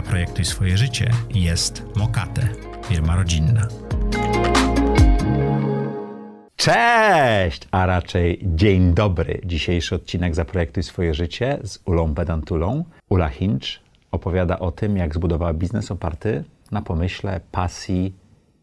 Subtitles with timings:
[0.00, 2.48] Zaprojektuj swoje życie jest Mokate,
[2.84, 3.68] firma rodzinna.
[6.56, 9.40] Cześć, a raczej dzień dobry.
[9.44, 12.84] Dzisiejszy odcinek Zaprojektuj swoje życie z Ulą Pedantulą.
[13.08, 13.80] Ula Hinch
[14.10, 18.14] opowiada o tym, jak zbudowała biznes oparty na pomyśle, pasji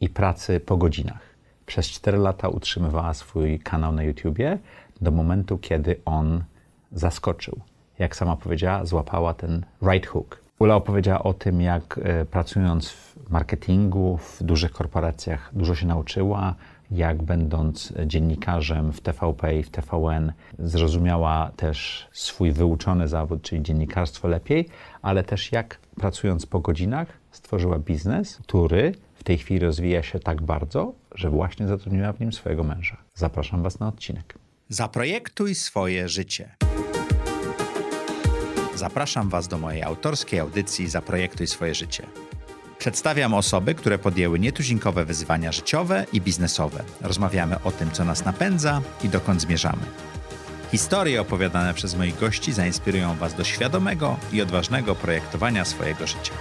[0.02, 1.22] i pracy po godzinach.
[1.66, 4.58] Przez 4 lata utrzymywała swój kanał na YouTubie
[5.02, 6.44] do momentu, kiedy on
[6.92, 7.60] zaskoczył.
[8.00, 10.47] Jak sama powiedziała, złapała ten right hook.
[10.60, 16.56] Ula opowiedziała o tym, jak e, pracując w marketingu, w dużych korporacjach, dużo się nauczyła,
[16.92, 24.28] jak będąc dziennikarzem w TVP i w TVN, zrozumiała też swój wyuczony zawód, czyli dziennikarstwo
[24.28, 24.70] lepiej,
[25.02, 30.42] ale też jak pracując po godzinach stworzyła biznes, który w tej chwili rozwija się tak
[30.42, 32.98] bardzo, że właśnie zatrudniła w nim swojego męża.
[33.16, 34.38] Zapraszam Was na odcinek.
[34.70, 36.56] Zaprojektuj swoje życie.
[38.78, 42.08] Zapraszam Was do mojej autorskiej audycji Zaprojektuj swoje życie.
[42.80, 46.84] Przedstawiam osoby, które podjęły nietuzinkowe wyzwania życiowe i biznesowe.
[47.02, 49.82] Rozmawiamy o tym, co nas napędza i dokąd zmierzamy.
[50.72, 56.34] Historie opowiadane przez moich gości zainspirują Was do świadomego i odważnego projektowania swojego życia.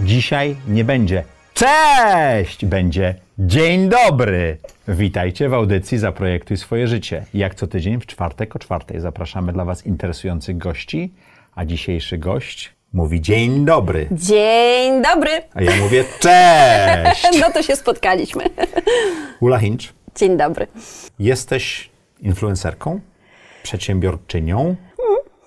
[0.00, 4.58] Dzisiaj nie będzie cześć, będzie dzień dobry.
[4.88, 7.24] Witajcie w audycji Zaprojektuj swoje życie.
[7.34, 11.12] Jak co tydzień w czwartek o czwartej zapraszamy dla Was interesujących gości,
[11.54, 15.30] a dzisiejszy gość mówi dzień dobry, Dzień dobry!
[15.54, 17.40] a ja mówię cześć.
[17.40, 18.44] No to się spotkaliśmy.
[19.40, 20.66] Ula Hinch, Dzień dobry.
[21.18, 21.90] jesteś
[22.20, 23.00] influencerką,
[23.62, 24.76] przedsiębiorczynią,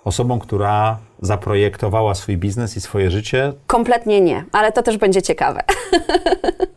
[0.04, 5.62] osobą, która zaprojektowała swój biznes i swoje życie Kompletnie nie, ale to też będzie ciekawe.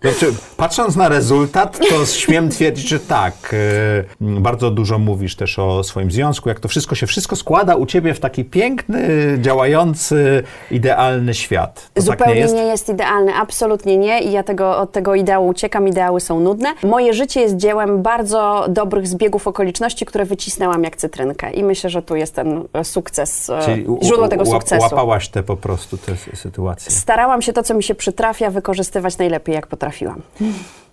[0.00, 3.34] Znaczy, patrząc na rezultat, to śmiem twierdzić, że tak.
[3.52, 4.04] e,
[4.40, 8.14] Bardzo dużo mówisz też o swoim związku, jak to wszystko się wszystko składa u ciebie
[8.14, 9.08] w taki piękny,
[9.40, 11.90] działający, idealny świat.
[11.94, 12.54] To Zupełnie tak nie jest?
[12.54, 16.68] nie jest idealny, absolutnie nie i ja tego, od tego ideału uciekam, ideały są nudne.
[16.82, 22.02] Moje życie jest dziełem bardzo dobrych zbiegów okoliczności, które wycisnęłam jak cytrynkę i myślę, że
[22.02, 24.82] tu jest ten sukces, e, Czyli źródło tego łap- sukcesu.
[24.82, 26.92] Łapałaś te po prostu te sy- sytuacje.
[26.92, 30.22] Starałam się to, co mi się przytrafia, wykorzystywać najlepiej, jak potrafiłam.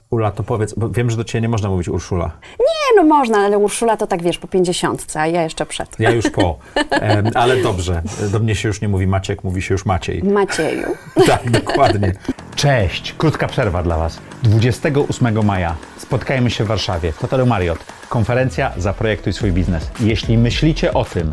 [0.10, 2.32] Ula, to powiedz, bo wiem, że do ciebie nie można mówić Urszula.
[2.60, 6.00] Nie, no można, ale Urszula to tak wiesz, po pięćdziesiątce, a ja jeszcze przed.
[6.00, 6.58] Ja już po.
[7.36, 8.02] Ale dobrze.
[8.32, 10.24] Do mnie się już nie mówi Maciek, mówi się już Maciej.
[10.24, 10.88] Macieju.
[11.28, 12.14] Tak, dokładnie.
[12.56, 14.20] Cześć, krótka przerwa dla Was.
[14.44, 17.80] 28 maja spotkajmy się w Warszawie w hotelu Marriott.
[18.10, 19.90] Konferencja Zaprojektuj swój biznes.
[20.00, 21.32] Jeśli myślicie o tym,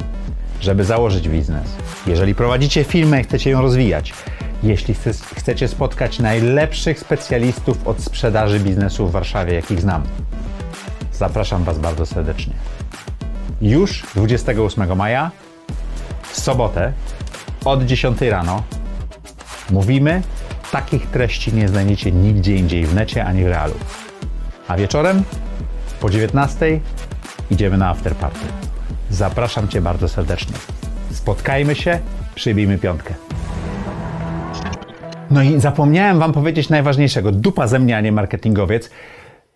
[0.61, 1.77] żeby założyć biznes,
[2.07, 4.15] jeżeli prowadzicie firmę i chcecie ją rozwijać,
[4.63, 10.03] jeśli chce- chcecie spotkać najlepszych specjalistów od sprzedaży biznesu w Warszawie, jakich znam,
[11.13, 12.53] zapraszam Was bardzo serdecznie.
[13.63, 15.31] Już 28 maja,
[16.23, 16.93] w sobotę,
[17.65, 18.63] od 10 rano,
[19.71, 20.23] Mówimy,
[20.73, 23.75] takich treści nie znajdziecie nigdzie indziej w necie ani w realu.
[24.69, 25.23] A wieczorem
[26.01, 26.81] po 19
[27.51, 28.47] idziemy na afterparty.
[29.15, 30.55] Zapraszam Cię bardzo serdecznie.
[31.11, 31.99] Spotkajmy się,
[32.35, 33.15] przybijmy piątkę.
[35.31, 37.33] No i zapomniałem Wam powiedzieć najważniejszego.
[37.33, 38.91] Dupa ze mnie, a nie marketingowiec.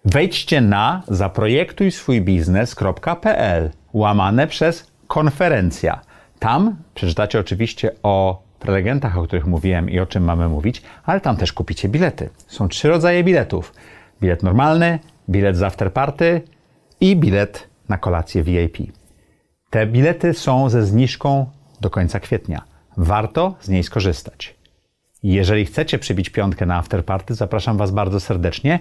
[0.04, 6.00] Wejdźcie na zaprojektuj swój biznes.pl łamane przez konferencja.
[6.38, 11.36] Tam przeczytacie oczywiście o prelegentach, o których mówiłem i o czym mamy mówić, ale tam
[11.36, 12.30] też kupicie bilety.
[12.46, 13.74] Są trzy rodzaje biletów.
[14.20, 14.98] Bilet normalny,
[15.28, 16.42] bilet z afterparty
[17.00, 18.97] i bilet na kolację VIP.
[19.70, 21.46] Te bilety są ze zniżką
[21.80, 22.62] do końca kwietnia.
[22.96, 24.54] Warto z niej skorzystać.
[25.22, 28.78] Jeżeli chcecie przybić piątkę na afterparty, zapraszam Was bardzo serdecznie.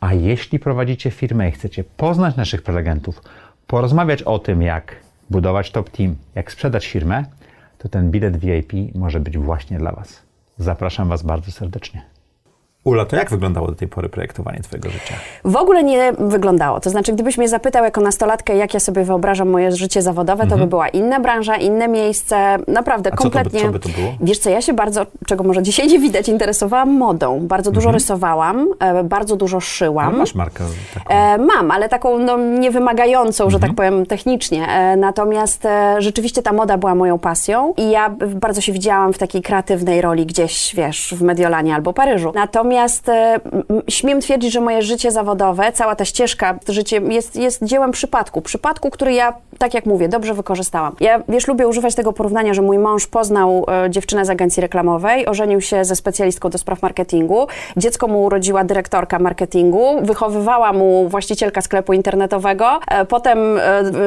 [0.00, 3.22] A jeśli prowadzicie firmę i chcecie poznać naszych prelegentów,
[3.66, 4.96] porozmawiać o tym, jak
[5.30, 7.24] budować top team, jak sprzedać firmę,
[7.78, 10.22] to ten bilet VIP może być właśnie dla Was.
[10.58, 12.02] Zapraszam Was bardzo serdecznie.
[12.84, 15.14] Ula, to jak wyglądało do tej pory projektowanie Twojego życia?
[15.44, 16.80] W ogóle nie wyglądało.
[16.80, 20.56] To znaczy, gdybyś mnie zapytał jako nastolatkę, jak ja sobie wyobrażam moje życie zawodowe, to
[20.56, 22.58] by była inna branża, inne miejsce.
[22.68, 23.12] Naprawdę, Mhm.
[23.12, 23.60] A co to by- kompletnie.
[23.60, 24.12] co by to było?
[24.20, 27.38] Wiesz co, ja się bardzo, czego może dzisiaj nie widać, interesowałam modą.
[27.46, 30.04] Bardzo dużo rysowałam, e, bardzo dużo szyłam.
[30.06, 30.12] Mhm.
[30.12, 30.64] No, masz markę
[30.94, 31.14] taką.
[31.14, 33.70] E, mam, ale taką no, niewymagającą, że Mhm.
[33.70, 34.68] tak powiem, technicznie.
[34.68, 39.18] E, natomiast e, rzeczywiście ta moda była moją pasją i ja bardzo się widziałam w
[39.18, 42.32] takiej kreatywnej roli gdzieś, wiesz, w Mediolanie albo Paryżu.
[42.34, 43.40] Natomiast Natomiast e,
[43.88, 48.42] śmiem twierdzić, że moje życie zawodowe, cała ta ścieżka, życie jest, jest dziełem przypadku.
[48.42, 50.96] Przypadku, który ja, tak jak mówię, dobrze wykorzystałam.
[51.00, 55.26] Ja, wiesz, lubię używać tego porównania, że mój mąż poznał e, dziewczynę z agencji reklamowej,
[55.26, 57.46] ożenił się ze specjalistką do spraw marketingu,
[57.76, 63.38] dziecko mu urodziła dyrektorka marketingu, wychowywała mu właścicielka sklepu internetowego, e, potem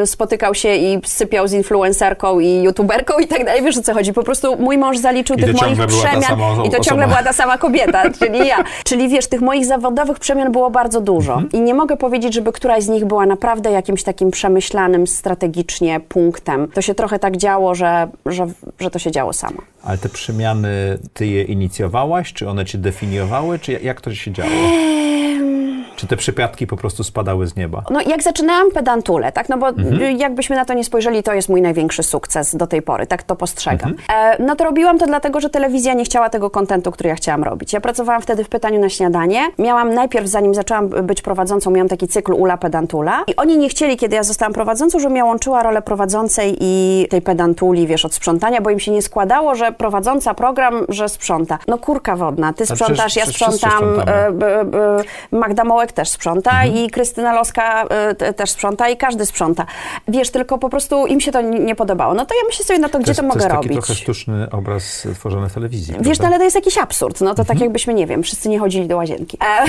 [0.06, 3.64] spotykał się i sypiał z influencerką i youtuberką i tak dalej.
[3.64, 4.14] Wiesz o co chodzi?
[4.14, 7.58] Po prostu mój mąż zaliczył I tych moich przemian i to ciągle była ta sama
[7.58, 8.64] kobieta, czyli ja.
[8.84, 11.52] Czyli wiesz, tych moich zawodowych przemian było bardzo dużo Mhm.
[11.52, 16.68] i nie mogę powiedzieć, żeby któraś z nich była naprawdę jakimś takim przemyślanym strategicznie punktem.
[16.74, 18.48] To się trochę tak działo, że, że,
[18.80, 19.58] że to się działo samo.
[19.84, 20.70] Ale te przemiany,
[21.14, 24.50] ty je inicjowałaś, czy one cię definiowały, czy jak to się działo?
[26.04, 27.84] Czy te przypadki po prostu spadały z nieba?
[27.90, 30.02] No jak zaczynałam pedantulę, tak, no bo Mhm.
[30.02, 33.24] y, jakbyśmy na to nie spojrzeli, to jest mój największy sukces do tej pory, tak
[33.24, 33.90] to postrzegam.
[33.92, 34.34] Mhm.
[34.40, 37.44] E, no to robiłam to dlatego, że telewizja nie chciała tego kontentu, który ja chciałam
[37.44, 37.74] robić.
[37.74, 39.42] Ja pracowałam wtedy w pytaniu na śniadanie.
[39.60, 43.98] Miałam najpierw, zanim zaczęłam być prowadzącą, miałam taki cykl Ula Pedantula i oni nie chcieli,
[43.98, 48.62] kiedy ja zostałam prowadzącą, żebym ja łączyła rolę prowadzącej i tej pedantuli, wiesz, od sprzątania,
[48.62, 51.60] bo im się nie składało, że prowadząca program, że sprząta.
[51.68, 54.66] No kurka wodna, ty sprzątasz, ja przecież wszyscy sprzątam, e, b,
[55.32, 59.66] Magda Mołek też sprząta i Krystyna Loska y, te- też sprząta i każdy sprząta.
[60.08, 62.14] Wiesz, tylko po prostu im się to nie podobało.
[62.14, 63.72] No to ja myślę sobie na to, gdzie jest, to, mogę to jest robić.
[63.72, 65.96] taki trochę sztuczny obraz tworzony w telewizji.
[66.00, 67.22] Wiesz, no, ale to jest jakiś absurd.
[67.22, 67.48] No to Mhm.
[67.48, 69.38] tak jakbyśmy, nie wiem, wszyscy nie chodzili do łazienki.
[69.42, 69.46] E,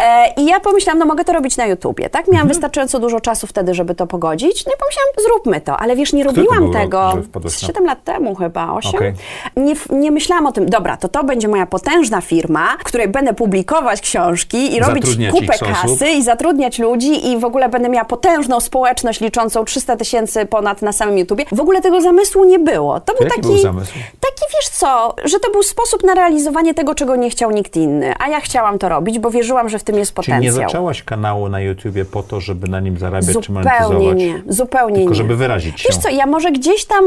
[0.00, 2.22] e, I ja pomyślałam, no mogę to robić na YouTubie, tak?
[2.26, 2.48] Miałam Mhm.
[2.48, 4.66] wystarczająco dużo czasu wtedy, żeby to pogodzić.
[4.66, 5.76] No i pomyślałam, zróbmy to.
[5.76, 7.12] Ale wiesz, nie Który to robiłam tego
[7.44, 8.94] na- 7 lat temu chyba, 8.
[8.94, 9.12] Okej.
[9.56, 13.34] Nie, nie myślałam o tym, dobra, to to będzie moja potężna firma, w której będę
[13.34, 18.60] publikować książki i robić kupę kasy i zatrudniać ludzi i w ogóle będę miała potężną
[18.60, 21.44] społeczność liczącą 300 tysięcy ponad na samym YouTubie.
[21.52, 23.00] W ogóle tego zamysłu nie było.
[23.00, 23.92] To był taki, był zamysł?
[24.20, 28.14] taki, wiesz co, że to był sposób na realizowanie tego, czego nie chciał nikt inny.
[28.18, 30.42] A ja chciałam to robić, bo wierzyłam, że w tym jest Czyli potencjał.
[30.42, 34.18] nie zaczęłaś kanału na YouTubie po to, żeby na nim zarabiać czy Zupełnie monetyzować?
[34.18, 35.16] nie, zupełnie Tylko nie.
[35.16, 35.88] żeby wyrazić się.
[35.88, 37.04] Wiesz co, ja może gdzieś tam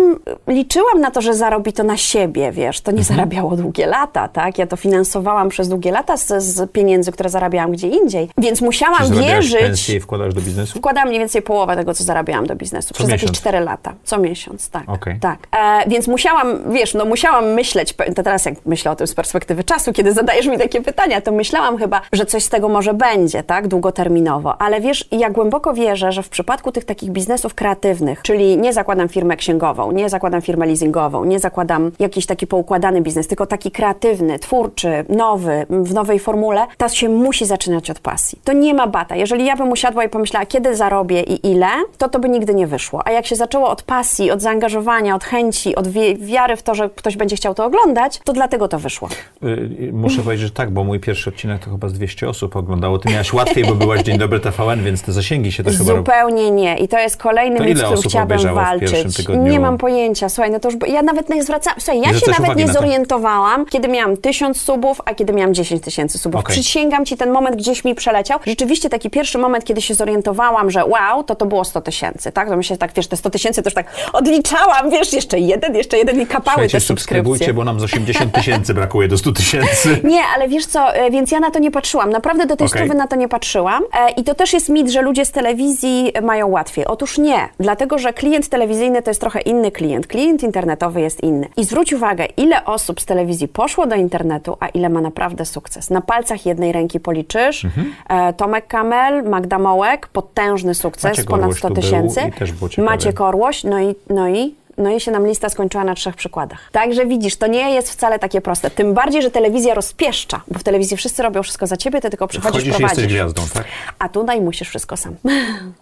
[0.47, 3.17] liczyłam na to, że zarobi to na siebie, wiesz, to nie Mhm.
[3.17, 4.57] zarabiało długie lata, tak?
[4.57, 9.07] Ja to finansowałam przez długie lata z, z pieniędzy, które zarabiałam gdzie indziej, więc musiałam
[9.07, 9.60] Czy wierzyć...
[9.60, 10.80] pensję i wkładasz do biznesu?
[10.80, 12.94] Wkładałam mniej więcej połowę tego, co zarabiałam do biznesu.
[12.94, 13.22] przez miesiąc?
[13.22, 13.94] jakieś 4 lata.
[14.04, 14.89] Co miesiąc, tak.
[14.89, 15.19] Okej.
[15.19, 15.39] tak.
[15.51, 19.63] E, więc musiałam, wiesz, no musiałam myśleć, to teraz jak myślę o tym z perspektywy
[19.63, 23.44] czasu, kiedy zadajesz mi takie pytania, to myślałam chyba, że coś z tego może będzie,
[23.44, 24.62] tak, długoterminowo.
[24.62, 29.10] Ale wiesz, ja głęboko wierzę, że w przypadku tych takich biznesów kreatywnych, czyli nie zakładam
[29.10, 34.39] firmę księgową, nie zakładam firmę leasingową, nie zakładam jakiś taki poukładany biznes, tylko taki kreatywny,
[34.39, 38.39] twórczy, nowy, w nowej formule, to się musi zaczynać od pasji.
[38.43, 39.15] To nie ma bata.
[39.15, 41.67] Jeżeli ja bym usiadła i pomyślała, kiedy zarobię i ile,
[41.97, 43.01] to to by nigdy nie wyszło.
[43.07, 46.75] A jak się zaczęło od pasji, od zaangażowania, od chęci, od wi- wiary w to,
[46.75, 49.09] że ktoś będzie chciał to oglądać, to dlatego to wyszło.
[49.43, 52.99] Y, Muszę powiedzieć, że tak, bo mój pierwszy odcinek to chyba z 200 osób oglądało.
[52.99, 55.95] Ty miałaś łatwiej, bo byłaś Dzień Dobry TVN, więc te zasięgi się też chyba...
[55.95, 56.77] Zupełnie nie.
[56.77, 59.27] I to jest kolejny To mit, z którym chciałabym walczyć.
[59.37, 60.29] Nie mam pojęcia.
[60.29, 61.79] Słuchaj, no to już, ja nawet nie zwracałam.
[61.79, 65.83] Słuchaj, ja Nie się nawet nie zorientowałam, kiedy miałam tysiąc subów, a kiedy miałam 10
[65.83, 66.39] tysięcy subów.
[66.41, 66.53] Okej.
[66.53, 68.39] Przysięgam ci, ten moment gdzieś mi przeleciał.
[68.45, 72.50] Rzeczywiście taki pierwszy moment, kiedy się zorientowałam, że wow, to to było 100 tysięcy, tak?
[72.50, 75.97] To myślę, tak, wiesz, te 100 tysięcy to już tak odliczałam, wiesz, jeszcze jeden, jeszcze
[75.97, 80.00] jeden i kapały Słuchajcie, te subskrybujcie, bo nam z 80 tysięcy brakuje do 100 tysięcy.
[80.03, 82.09] Nie, ale wiesz co, e, więc ja na to nie patrzyłam.
[82.09, 83.83] Naprawdę do tej stówy na to nie patrzyłam.
[83.94, 86.86] E, I to też jest mit, że ludzie z telewizji mają łatwiej.
[86.86, 90.07] Otóż nie, dlatego że klient telewizyjny to jest trochę inny klient.
[90.07, 91.48] Klient internetowy jest inny.
[91.57, 95.89] I zwróć uwagę, ile osób z telewizji poszło do internetu, a ile ma naprawdę sukces.
[95.89, 97.00] Na palcach jednej ręki
[97.35, 97.65] policzysz.
[97.65, 97.93] Mhm.
[98.09, 102.21] E, Tomek Kamel, Magda Mołek, potężny sukces, Maciek ponad Orłoś 100 tu był tysięcy.
[102.21, 102.91] i też było ciekawe.
[102.91, 106.70] Maciek Orłoś, no i, no i no i się nam lista skończyła na trzech przykładach.
[106.72, 108.70] Także widzisz, to nie jest wcale takie proste.
[108.70, 112.27] Tym bardziej, że telewizja rozpieszcza, bo w telewizji wszyscy robią wszystko za ciebie, ty tylko
[112.27, 112.98] przychodzisz, Wchodzisz prowadzisz.
[112.98, 113.63] jesteś gwiazdą, tak?
[114.00, 115.15] A tutaj musisz wszystko sam.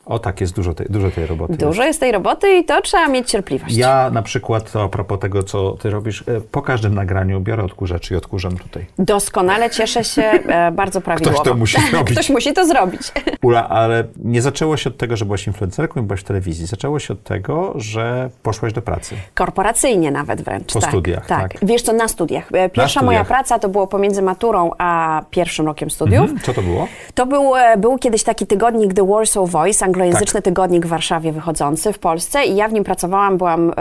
[0.05, 1.57] O tak, jest dużo tej, dużo tej roboty.
[1.57, 3.75] Dużo jest tej roboty i to trzeba mieć cierpliwość.
[3.75, 8.11] Ja na przykład, a propos tego, co ty robisz, e, po każdym nagraniu biorę odkurzacz
[8.11, 8.85] i odkurzam tutaj.
[8.99, 11.43] Doskonale cieszę się, e, bardzo prawidłowo.
[11.43, 12.13] to musi zrobić.
[12.13, 13.01] Ktoś musi to zrobić.
[13.41, 16.65] Ula, ale nie zaczęło się od tego, że byłaś influencerką i byłaś w telewizji.
[16.65, 19.15] Zaczęło się od tego, że poszłaś do pracy.
[19.35, 20.73] Korporacyjnie nawet wręcz.
[20.73, 21.51] Po tak, studiach, tak.
[21.61, 22.43] Wiesz co, na studiach.
[22.53, 23.05] E, Pierwsza studiach.
[23.05, 26.21] moja praca to było pomiędzy maturą a pierwszym rokiem studiów.
[26.21, 26.39] Mhm.
[26.39, 26.87] Co to było?
[27.13, 30.43] To był, e, był kiedyś taki tygodnik The Warsaw Voice, anglojęzyczny Tak.
[30.43, 33.73] tygodnik w Warszawie wychodzący w Polsce i ja w nim pracowałam, byłam,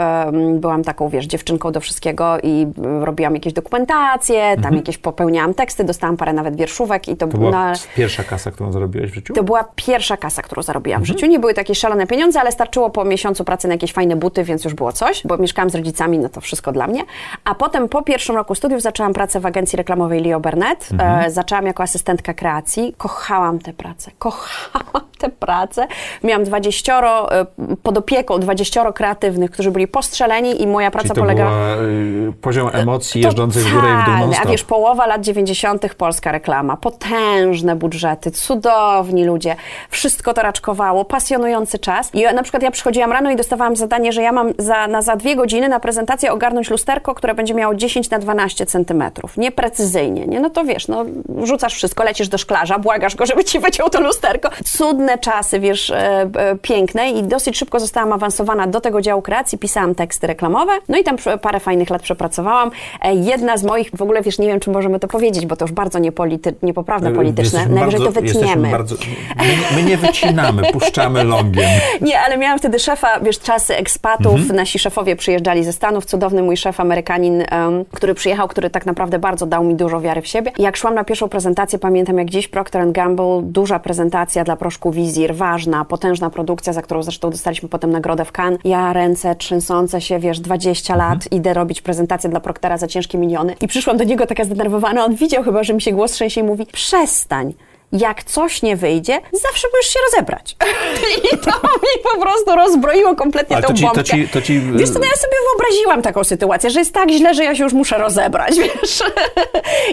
[0.53, 2.67] byłam taką, wiesz, dziewczynką do wszystkiego i
[3.01, 7.31] e, robiłam jakieś dokumentacje, tam jakieś popełniałam teksty, dostałam parę nawet wierszówek i to, Mhm.
[7.31, 9.33] To była na- pierwsza kasa, którą zarobiłaś w życiu?
[9.33, 11.03] to była pierwsza kasa, którą zarobiłam Mhm.
[11.03, 11.31] w życiu.
[11.31, 14.43] Nie były to jakieś szalone pieniądze, ale starczyło po miesiącu pracy na jakieś fajne buty,
[14.43, 17.01] więc już było coś, bo mieszkałam z rodzicami, no to wszystko dla mnie.
[17.43, 20.89] A potem po pierwszym roku studiów zaczęłam pracę w agencji reklamowej Leo Burnett.
[20.99, 22.95] E, zaczęłam jako asystentka kreacji.
[22.97, 24.11] Kochałam tę pracę.
[24.19, 25.87] Kochałam tę pracę.
[26.23, 26.99] Miałam 20
[27.31, 27.45] e,
[27.83, 31.51] pod opieką 20 kreatywnych, którzy byli postrzeleni i moja praca Czyli to polegała...
[31.51, 31.87] była,
[32.29, 35.95] y, poziom emocji jeżdżących w górę i w dół A wiesz, połowa lat 90.
[35.95, 39.55] polska reklama, potężne budżety, cudowni ludzie,
[39.89, 42.15] wszystko to raczkowało, pasjonujący czas.
[42.15, 45.15] I na przykład ja przychodziłam rano i dostawałam zadanie, że ja mam za, na za
[45.15, 49.37] dwie godziny na prezentację ogarnąć lusterko, które będzie miało 10 na 12 centymetrów.
[49.37, 50.39] Nieprecyzyjnie, nie?
[50.39, 51.05] No to wiesz, no
[51.43, 54.49] rzucasz wszystko, lecisz do szklarza, błagasz go, żeby ci wyciął to lusterko.
[54.65, 55.95] Cudne czasy, wiesz, e,
[56.35, 60.97] e, piękne i dosyć szybko zostałam awansowana do tego działu kreacji, pisałam teksty reklamowe, no
[60.97, 62.71] i tam parę fajnych lat przepracowałam.
[63.01, 65.65] E, Jedna z moich, w ogóle wiesz, nie wiem, czy możemy to powiedzieć, bo to
[65.65, 68.71] już bardzo niepolity, niepoprawne polityczne, Jesteśmy najwyżej bardzo- to wytniemy.
[68.71, 68.95] Bardzo,
[69.37, 71.69] my, my nie wycinamy, puszczamy longiem.
[72.01, 74.47] Nie, ale miałam wtedy szefa, wiesz, czasy ekspatów, Mhm.
[74.73, 79.19] Nasi szefowie przyjeżdżali ze Stanów, cudowny mój szef Amerykanin, em, który przyjechał, który tak naprawdę
[79.19, 80.51] bardzo dał mi dużo wiary w siebie.
[80.57, 84.91] I jak szłam na pierwszą prezentację, pamiętam jak dziś Procter Gamble, duża prezentacja dla proszku
[84.91, 88.59] Wizir, ważna, potężna produkcja, za którą zresztą dostaliśmy potem nagrodę w Cannes.
[88.63, 91.11] Ja ręce trzęsące się, wiesz, 20 Mhm.
[91.11, 93.55] lat, idę robić prezentację dla Proctera za ciężkie miliony.
[93.61, 96.43] I przyszłam do niego taka zdenerwowana, on widział chyba, że mi się głos trzęsie i
[96.43, 97.53] mówi, przestań.
[97.93, 100.55] Jak coś nie wyjdzie, zawsze możesz się rozebrać.
[101.33, 104.03] I to mi po prostu rozbroiło kompletnie Ale tą to ci- to bombkę.
[104.03, 107.33] ci- to ci- Wiesz co, no ja sobie wyobraziłam taką sytuację, że jest tak źle,
[107.33, 109.03] że ja się już muszę rozebrać, wiesz.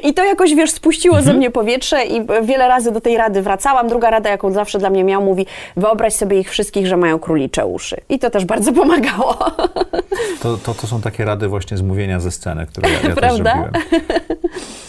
[0.03, 1.33] I to jakoś, wiesz, spuściło Mhm.
[1.35, 3.89] ze mnie powietrze i wiele razy do tej rady wracałam.
[3.89, 7.67] Druga rada, jaką zawsze dla mnie miał, mówi, wyobraź sobie ich wszystkich, że mają królicze
[7.67, 7.97] uszy.
[8.09, 9.35] I to też bardzo pomagało.
[10.43, 13.15] To, to, to są takie rady właśnie z mówienia ze sceny, które ja, ja też
[13.25, 13.53] Prawda?
[13.55, 13.73] zrobiłem.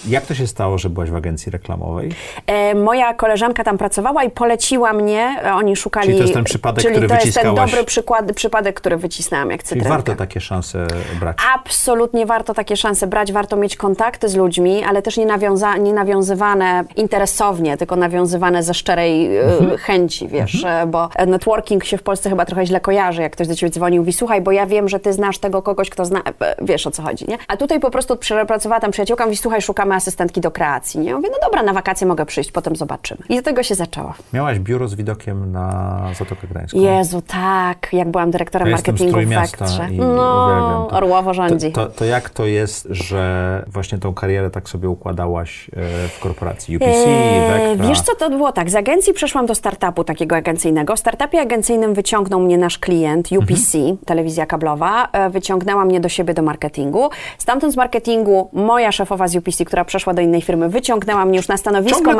[0.07, 2.11] Jak to się stało, że byłaś w agencji reklamowej?
[2.47, 6.05] E, moja koleżanka tam pracowała i poleciła mnie, e, oni szukali...
[6.05, 9.51] Czyli to jest ten przypadek, czyli który to jest ten dobry przykład, przypadek, który wycisnęłam
[9.51, 9.89] jak Czyli cytrynkę.
[9.89, 10.87] warto takie szanse
[11.19, 11.37] brać.
[11.55, 15.93] Absolutnie warto takie szanse brać, warto mieć kontakty z ludźmi, ale też nie, nawiąza, nie
[15.93, 19.77] nawiązywane interesownie, tylko nawiązywane ze szczerej e, Mhm.
[19.77, 23.55] chęci, wiesz, e, bo networking się w Polsce chyba trochę źle kojarzy, jak ktoś do
[23.55, 26.21] ciebie dzwoni i mówi, słuchaj, bo ja wiem, że ty znasz tego kogoś, kto zna,
[26.61, 27.37] wiesz o co chodzi, nie?
[27.47, 31.09] A tutaj po prostu przepracowała tam przyjaciółka, mówi, słuchaj, szukamy asystentki do kreacji, nie?
[31.09, 33.21] Ja mówię, no dobra, na wakacje mogę przyjść, potem zobaczymy.
[33.29, 34.13] I do tego się zaczęło.
[34.33, 36.79] Miałaś biuro z widokiem na Zatokę Gdańską.
[36.79, 40.97] Jezu, tak, jak byłam dyrektorem Ja marketingu w i No, to.
[40.97, 41.71] Orłowo rządzi.
[41.71, 46.19] To, to, to jak to jest, że właśnie tą karierę tak sobie układałaś e, w
[46.19, 47.87] korporacji UPC, Eee, Vectra?
[47.87, 50.95] Wiesz co, to było tak, z agencji przeszłam do startupu takiego agencyjnego.
[50.95, 53.97] W startupie agencyjnym wyciągnął mnie nasz klient UPC, Mhm.
[54.05, 57.09] telewizja kablowa, e, wyciągnęła mnie do siebie do marketingu.
[57.37, 61.47] Stamtąd z marketingu moja szefowa z UPC, która przeszła do innej firmy, wyciągnęła mnie już
[61.47, 62.15] na stanowisko Ciągle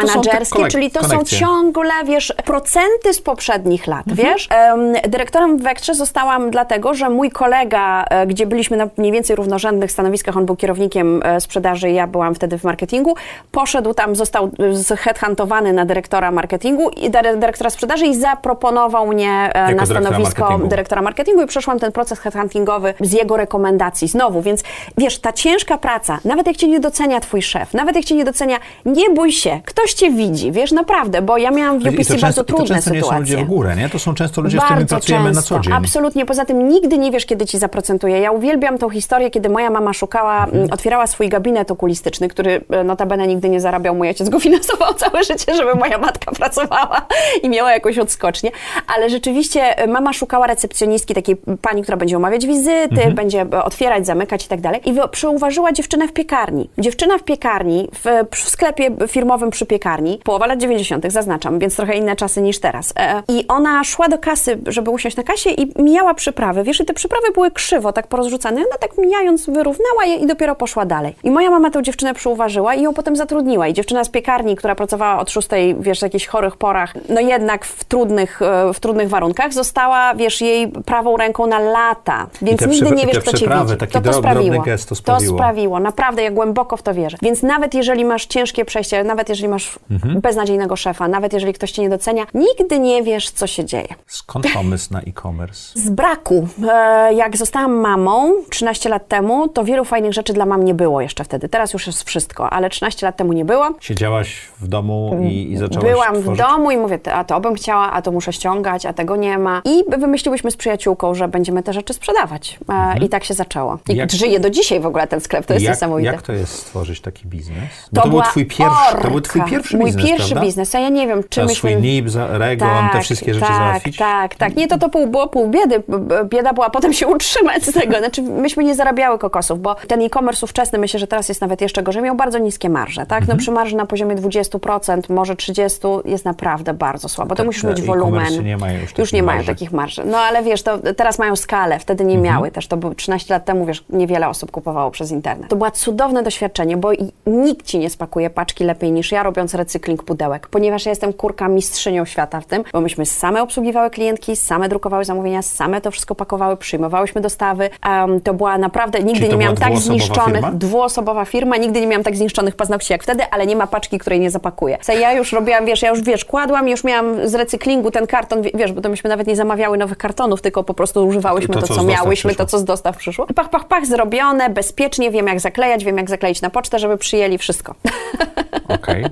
[0.68, 1.40] czyli to konekcje.
[1.40, 4.28] są ciągle, wiesz, procenty z poprzednich lat, Mhm.
[4.30, 4.48] wiesz.
[4.52, 9.36] Em, dyrektorem w Wektrze zostałam dlatego, że mój kolega, e, gdzie byliśmy na mniej więcej
[9.36, 13.16] równorzędnych stanowiskach, on był kierownikiem e, sprzedaży, ja byłam wtedy w marketingu,
[13.52, 19.32] poszedł tam, został e, zheadhuntowany na dyrektora marketingu i dyre- dyrektora sprzedaży i zaproponował mnie
[19.54, 20.68] e, na dyrektora stanowisko marketingu.
[20.70, 24.64] dyrektora marketingu i przeszłam ten proces headhuntingowy z jego rekomendacji znowu, więc
[24.98, 28.26] wiesz, ta ciężka praca, nawet jak cię nie docenia twój szef, nawet jak cię nie
[28.26, 32.08] docenia, nie bój się, ktoś cię widzi, wiesz, naprawdę, bo ja miałam w to UPC
[32.08, 33.20] często, bardzo i to trudne często nie są sytuacje.
[33.36, 33.90] ludzie w górę, nie?
[33.90, 35.74] To są często ludzie, z którymi pracujemy na co dzień.
[35.74, 36.26] Absolutnie.
[36.26, 38.20] Poza tym nigdy nie wiesz, kiedy ci zaprocentuje.
[38.20, 40.58] Ja uwielbiam tą historię, kiedy moja mama szukała, Mhm.
[40.58, 43.96] mm, otwierała swój gabinet okulistyczny, który e, notabene nigdy nie zarabiał.
[43.96, 47.02] Mój ojciec go finansował całe życie, żeby moja matka pracowała
[47.44, 48.52] i miała jakąś odskocznię.
[48.96, 53.16] Ale rzeczywiście e, mama szukała recepcjonistki, takiej pani, która będzie omawiać wizyty, Mhm.
[53.16, 54.82] będzie e, otwierać, zamykać i tak dalej.
[54.90, 56.70] I przyuważyła dziewczynę w piekarni.
[56.78, 61.98] Dziewczyna w piekarni, w, w sklepie firmowym przy piekarni, połowa lat 90., zaznaczam, więc trochę
[61.98, 62.94] inne czasy niż teraz.
[63.00, 66.64] E, I ona szła do kasy, żeby usiąść na kasie i mijała przyprawy.
[66.64, 68.58] Wiesz, i te przyprawy były krzywo, tak porozrzucane.
[68.58, 71.16] Ona tak mijając wyrównała je i dopiero poszła dalej.
[71.24, 73.68] I moja mama tę dziewczynę przyuważyła i ją potem zatrudniła.
[73.68, 77.66] I dziewczyna z piekarni, która pracowała od szóstej, wiesz, w jakichś chorych porach, no jednak
[77.66, 82.28] w trudnych, e, w trudnych warunkach, została, wiesz, jej prawą ręką na lata.
[82.42, 83.78] Więc nigdy nie wiesz, kto cię widzi.
[83.78, 84.64] taki to to sprawiło.
[84.64, 85.38] gest to sprawiło.
[85.38, 85.80] sprawiło.
[85.80, 87.18] Naprawdę, ja głęboko w to wierzę.
[87.22, 90.21] Więc nawet jeżeli masz ciężkie przejście, nawet jeżeli masz Mhm.
[90.22, 93.88] Beznadziejnego szefa, nawet jeżeli ktoś cię nie docenia, nigdy nie wiesz, co się dzieje.
[94.08, 95.80] Skąd pomysł na e-commerce?
[95.80, 96.48] Z braku.
[96.72, 101.02] E, Jak zostałam mamą 13 lat temu, to wielu fajnych rzeczy dla mam nie było
[101.02, 101.50] jeszcze wtedy.
[101.50, 103.70] Teraz już jest wszystko, ale 13 lat temu nie było.
[103.80, 106.42] Siedziałaś w domu i, i zaczęłaś Byłam w tworzyć?
[106.46, 109.38] domu i mówię, "Ty, a to bym chciała, a to muszę ściągać, a tego nie
[109.38, 109.62] ma.
[109.66, 112.60] I wymyśliłyśmy z przyjaciółką, że będziemy te rzeczy sprzedawać.
[112.70, 113.78] E, I tak się zaczęło.
[113.90, 116.12] I Jak- żyje do dzisiaj w ogóle ten sklep, to jest jak, niesamowite.
[116.12, 117.58] jak to jest stworzyć taki biznes?
[117.94, 120.46] Bo to, był twój pierwszy, to był twój pierwszy Mój biznes, Pierwszy prawda?
[120.48, 121.70] biznes, a ja nie wiem, czy Trzeba myśmy...
[121.72, 123.98] swój NIP, za- REGON, te wszystkie rzeczy tak, załatwić?
[123.98, 124.56] Tak, tak.
[124.56, 125.84] Nie, to to pół, było pół biedy.
[126.26, 127.98] Bieda była potem się utrzymać z tego.
[127.98, 131.84] Znaczy, myśmy nie zarabiały kokosów, bo ten e-commerce ówczesny, myślę, że teraz jest nawet jeszcze
[131.84, 133.20] gorzej, miał bardzo niskie marże, tak?
[133.22, 133.38] Mhm.
[133.38, 137.36] No przy marży na poziomie 20%, może 30% jest naprawdę bardzo słabo.
[137.36, 138.22] To Te- musisz mieć wolumen.
[138.22, 140.04] e-commerce nie mają już Już nie mają takich marży.
[140.06, 142.34] No ale wiesz, to teraz mają skalę, wtedy nie Mhm.
[142.36, 142.68] miały też.
[142.68, 145.50] To było 13 lat temu, wiesz, niewiele osób kupowało przez internet.
[145.50, 146.90] To było cudowne doświadczenie, bo
[147.26, 151.48] nikt ci nie spakuje paczki lepiej niż ja, robiąc recykling pudełek, ponieważ ja jestem kurka
[151.48, 156.16] mistrzynią świata w tym, bo myśmy same obsługiwały klientki, same drukowały zamówienia, same to wszystko
[156.16, 157.70] pakowały, przyjmowałyśmy dostawy.
[157.86, 160.52] Em, to była naprawdę, nigdy nie miałam tak zniszczonych, firma?
[160.52, 164.20] dwuosobowa firma, nigdy nie miałam tak zniszczonych paznokci jak wtedy, ale nie ma paczki, której
[164.20, 164.78] nie zapakuję.
[164.82, 168.42] Co Ja już robiłam, wiesz, ja już, wiesz, kładłam, już miałam z recyklingu ten karton,
[168.42, 171.62] wie- wiesz, bo to myśmy nawet nie zamawiały nowych kartonów, tylko po prostu używałyśmy To,
[171.62, 173.28] to, co co, miałyśmy, to, co z dostaw przyszło.
[173.36, 177.38] Pach, pach, pach, zrobione, bezpiecznie, wiem jak zaklejać, wiem jak zakleić na pocztę, żeby przyjęli
[177.38, 177.76] wszystko.
[178.68, 179.06] Okej.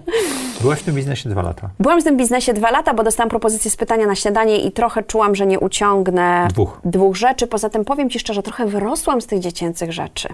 [0.62, 1.69] Byłaś w tym biznesie dwa lata.
[1.79, 5.03] Byłam w tym biznesie dwa lata, bo dostałam propozycję z pytania na śniadanie i trochę
[5.03, 6.79] czułam, że nie uciągnę Dwóch.
[6.86, 7.48] dwóch rzeczy.
[7.48, 10.29] Poza tym powiem Ci szczerze, trochę wyrosłam z tych dziecięcych rzeczy.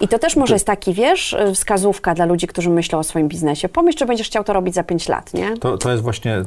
[0.00, 3.68] I to też może jest taki, wiesz, wskazówka dla ludzi, którzy myślą o swoim biznesie.
[3.68, 5.56] Pomyśl, czy będziesz chciał to robić za pięć lat, nie?
[5.56, 6.42] To, to jest właśnie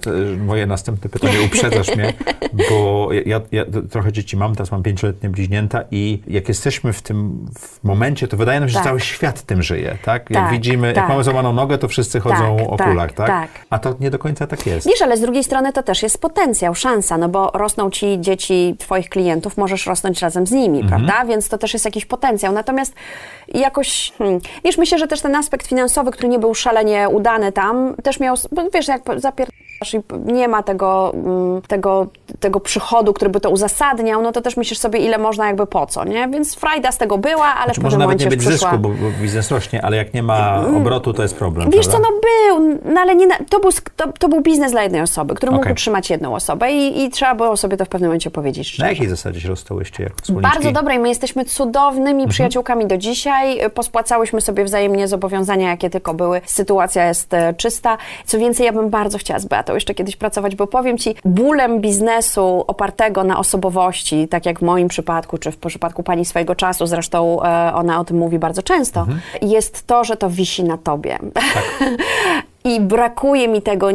[0.45, 1.33] moje następne pytanie.
[1.45, 2.13] Uprzedzasz mnie,
[2.69, 7.45] bo ja, ja trochę dzieci mam, teraz mam pięcioletnie bliźnięta i jak jesteśmy w tym
[7.59, 8.87] w momencie, to wydaje nam się, że Tak.
[8.87, 10.29] cały świat tym żyje, tak?
[10.29, 11.09] Jak Tak, widzimy, jak tak.
[11.09, 13.40] mamy złamaną nogę, to wszyscy chodzą Tak, o tak, kulach, tak?
[13.41, 13.65] Tak.
[13.69, 14.87] A to nie do końca tak jest.
[14.87, 18.75] Wiesz, ale z drugiej strony to też jest potencjał, szansa, no bo rosną ci dzieci
[18.79, 20.87] Twoich klientów, możesz rosnąć razem z nimi, Mhm.
[21.05, 21.25] prawda?
[21.25, 22.53] Więc to też jest jakiś potencjał.
[22.53, 22.93] Natomiast
[23.47, 27.95] jakoś, hmm, wiesz, myślę, że też ten aspekt finansowy, który nie był szalenie udany tam,
[28.03, 28.35] też miał,
[28.73, 29.47] wiesz, jak zapier...
[29.93, 29.99] i
[30.33, 32.07] nie ma tego, mm, tego,
[32.39, 35.85] tego przychodu, który by to uzasadniał, no to też myślisz sobie, ile można, jakby po
[35.85, 36.27] co, nie?
[36.27, 38.47] Więc frajda z tego była, ale Znaczy, w może pewnym nawet momencie nie już być
[38.47, 38.69] przyszła...
[38.71, 41.69] zysku, bo, bo biznes rośnie, ale jak nie ma obrotu, to jest problem.
[41.71, 42.07] Wiesz co, prawda?
[42.11, 42.19] no
[42.59, 45.51] był, no ale nie, na- to, był, to, to był biznes dla jednej osoby, który
[45.51, 45.73] mógł Okej.
[45.73, 48.89] utrzymać jedną osobę i, i trzeba było sobie to w pewnym momencie powiedzieć Na szczerze.
[48.93, 50.53] jakiej zasadzie się rozstałyście wspólniczki?
[50.57, 52.29] Bardzo dobre i my jesteśmy cudownymi Mhm.
[52.29, 53.59] przyjaciółkami do dzisiaj.
[53.73, 56.41] Pospłacałyśmy sobie wzajemnie zobowiązania, jakie tylko były.
[56.45, 57.97] Sytuacja jest e, czysta.
[58.25, 61.81] Co więcej, ja bym bardzo chciała z Beatą jeszcze kiedyś pracować, bo powiem Ci, bólem
[61.81, 66.85] biznesu opartego na osobowości, tak jak w moim przypadku, czy w przypadku Pani swojego czasu,
[66.85, 69.19] zresztą e, ona o tym mówi bardzo często, Mhm.
[69.41, 71.19] jest to, że to wisi na Tobie.
[71.33, 71.43] Tak.
[72.63, 73.87] I brakuje mi tego.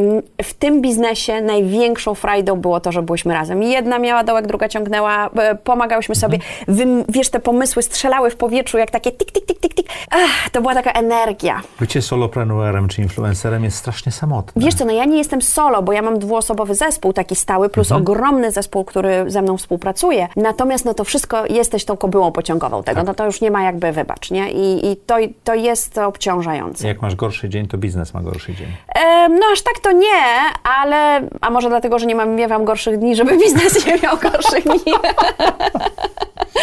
[0.43, 3.63] W tym biznesie największą frajdą było to, że byłyśmy razem.
[3.63, 6.39] Jedna miała dołek, druga ciągnęła, e, pomagałyśmy sobie.
[6.69, 9.89] Wym, wiesz, te pomysły strzelały w powietrzu jak takie tik, tik, tik, tik, tik.
[10.11, 11.63] Ach, to była taka energia.
[11.81, 14.63] Bycie solopreneurem czy influencerem jest strasznie samotne.
[14.63, 17.93] Wiesz co, no ja nie jestem solo, bo ja mam dwuosobowy zespół taki stały, plus
[17.93, 20.29] ogromny zespół, który ze mną współpracuje.
[20.37, 23.93] Natomiast no to wszystko, jesteś tą kobyłą pociągową tego, no to już nie ma jakby
[23.93, 24.53] wybacz, nie?
[24.53, 26.89] I, i to, to jest obciążające.
[26.89, 28.56] Jak masz gorszy dzień, to biznes ma gorszy dzień.
[28.95, 30.25] Em, no aż tak to nie,
[30.65, 34.65] ale a może dlatego, że nie mam, miewam gorszych dni, żeby biznes nie miał gorszych
[34.65, 34.93] dni.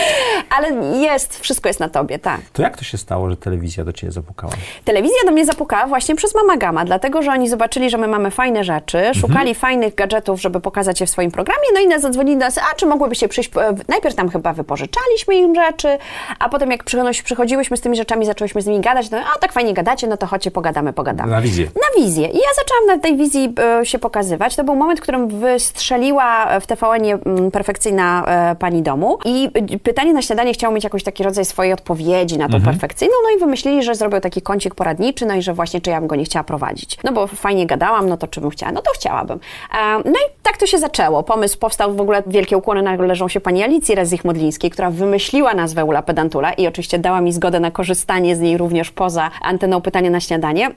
[0.58, 2.42] ale jest, wszystko jest na tobie, tak.
[2.54, 4.54] To jak to się stało, że telewizja do ciebie zapukała?
[4.86, 8.32] Telewizja do mnie zapukała właśnie przez Mama Gama, dlatego że oni zobaczyli, że my mamy
[8.32, 12.38] fajne rzeczy, szukali fajnych gadżetów, żeby pokazać je w swoim programie, no i nas zadzwonili
[12.38, 15.98] do nas, a czy mogłybyście przyjść, e, najpierw tam chyba wypożyczaliśmy im rzeczy,
[16.40, 16.84] a potem jak
[17.24, 20.28] przychodziłyśmy z tymi rzeczami, zaczęłyśmy z nimi gadać, no a tak fajnie gadacie, no to
[20.28, 21.32] chodźcie, pogadamy, pogadamy.
[21.32, 21.66] Na wizję.
[21.76, 22.28] Na wizję.
[22.28, 24.56] I ja zaczęłam na tej wizji e, się pokazywać.
[24.56, 29.80] To był moment, w którym wystrzeliła w TVN-ie mm, perfekcyjna e, pani domu i e,
[29.84, 33.40] pytanie na śniadanie chciało mieć jakiś taki rodzaj swojej odpowiedzi na tą perfekcyjną, no i
[33.40, 36.24] wymyślili, że zrobią taki kącik poradniczy, no i że właśnie czy ja bym go nie
[36.24, 36.98] chciała prowadzić.
[37.04, 38.72] No bo fajnie gadałam, no to czy bym chciała?
[38.72, 39.40] No to chciałabym.
[39.74, 41.24] E, No i tak to się zaczęło.
[41.24, 46.02] Pomysł powstał, w ogóle wielkie ukłony należą się pani Alicji Rezich-Modlińskiej, która wymyśliła nazwę Ula
[46.02, 50.20] Pedantula i oczywiście dała mi zgodę na korzystanie z niej również poza anteną pytania na
[50.20, 50.72] śniadanie.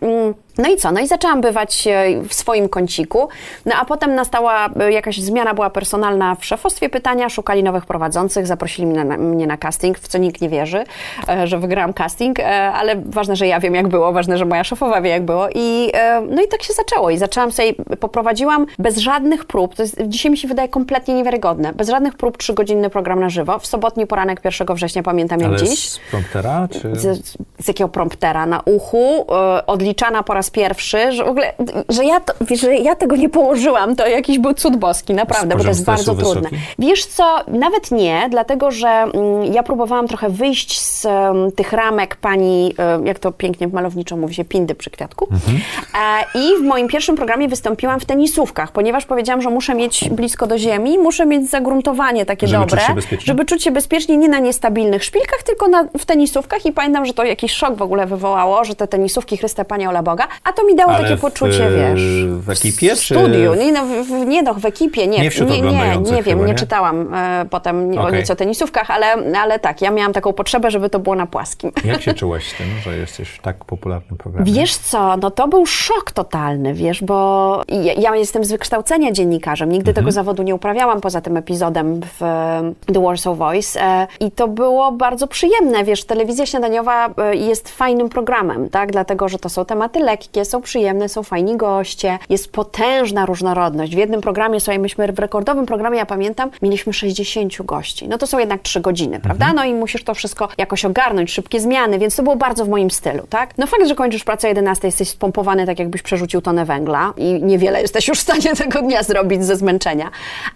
[0.58, 0.92] No i co?
[0.92, 3.28] No i zaczęłam bywać e, w swoim kąciku,
[3.66, 8.46] no a potem nastała e, jakaś zmiana, była personalna w szefostwie pytania, szukali nowych prowadzących,
[8.46, 10.84] zaprosili mnie na, mnie na casting, w co nikt nie wierzy,
[11.28, 12.40] e, że wygrałam casting,
[12.74, 15.48] ale ważne, że ja wiem jak było, ważne, że moja szefowa wie jak było.
[15.54, 15.92] I
[16.30, 17.10] no i tak się zaczęło.
[17.10, 21.72] I zaczęłam sobie, poprowadziła bez żadnych prób, to jest, dzisiaj mi się wydaje kompletnie niewiarygodne,
[21.72, 25.58] bez żadnych prób trzygodzinny program na żywo, w sobotni poranek 1 września pamiętam jak Ale
[25.58, 25.88] dziś.
[25.88, 26.96] z promptera, czy...
[26.96, 28.46] z, z jakiego promptera?
[28.46, 29.26] Na uchu,
[29.66, 31.52] odliczana po raz pierwszy, że w ogóle,
[31.88, 35.62] że ja, to, że ja tego nie położyłam, to jakiś był cud boski, naprawdę, bo
[35.62, 36.50] to jest bardzo stresu trudne.
[36.50, 36.62] wysoki?
[36.78, 42.16] Wiesz co, nawet nie, dlatego, że mm, ja próbowałam trochę wyjść z em, tych ramek
[42.16, 45.28] pani, e, jak to pięknie malowniczo mówi się, pindy przy kwiatku.
[45.32, 45.60] Mhm.
[45.94, 50.46] E, I w moim pierwszym programie wystąpiłam w tenisówkach, ponieważ powiedziałam że muszę mieć blisko
[50.46, 53.26] do ziemi, muszę mieć zagruntowanie takie Żeby czuć dobre, bezpiecznie?
[53.26, 57.14] żeby czuć się bezpiecznie nie na niestabilnych szpilkach, tylko na, w tenisówkach i pamiętam, że
[57.14, 60.64] to jakiś szok w ogóle wywołało, że te tenisówki Chryste Panie Ola Boga, a to
[60.66, 62.24] mi dało Ale takie w, poczucie, wiesz...
[62.26, 65.50] w ekipie, W czy- studiu, nie, no, w, nie no, w ekipie, nie, Nie wśród
[65.50, 66.54] nie, nie, nie wiem, chyba, nie nie?
[66.54, 69.06] czytałam e, potem nie, o nic o tenisówkach, ale,
[69.40, 71.72] ale tak, ja miałam taką potrzebę, żeby to było na płaskim.
[71.84, 74.52] Jak się czułaś z tym, że jesteś w tak popularnym programie?
[74.52, 79.72] Wiesz co, no to był szok totalny, wiesz, bo ja, ja jestem z wykształcenia dziennikarzem,
[79.72, 84.30] nigdy tego zawodu nie uprawiałam poza tym epizodem w e, The Warsaw Voice e, i
[84.30, 89.48] to było bardzo przyjemne, wiesz, telewizja śniadaniowa e, jest fajnym programem, tak, dlatego, że to
[89.48, 93.94] są tematy lekkie, są przyjemne, są fajni goście, jest potężna różnorodność.
[93.94, 98.26] W jednym programie, słuchaj, myśmy w rekordowym programie, ja pamiętam, mieliśmy 60 gości, no to
[98.26, 102.16] są jednak 3 godziny, prawda, no i musisz to wszystko jakoś ogarnąć, szybkie zmiany, więc
[102.16, 103.58] to było bardzo w moim stylu, tak.
[103.58, 107.42] No fakt, że kończysz pracę o 11, jesteś spompowany tak, jakbyś przerzucił tonę węgla i
[107.42, 110.10] niewiele jesteś już w stanie tego dnia zrobić ze zmęczenia,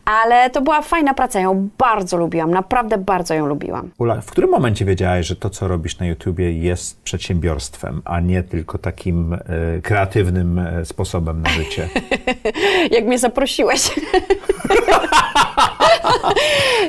[0.04, 3.90] ale to była fajna praca, ją bardzo lubiłam, naprawdę bardzo ją lubiłam.
[3.98, 8.42] Ula, w którym momencie wiedziałaś, że to, co robisz na YouTubie jest przedsiębiorstwem, a nie
[8.42, 9.38] tylko takim e,
[9.82, 11.88] kreatywnym e, sposobem na życie?
[12.96, 13.90] Jak mnie zaprosiłeś.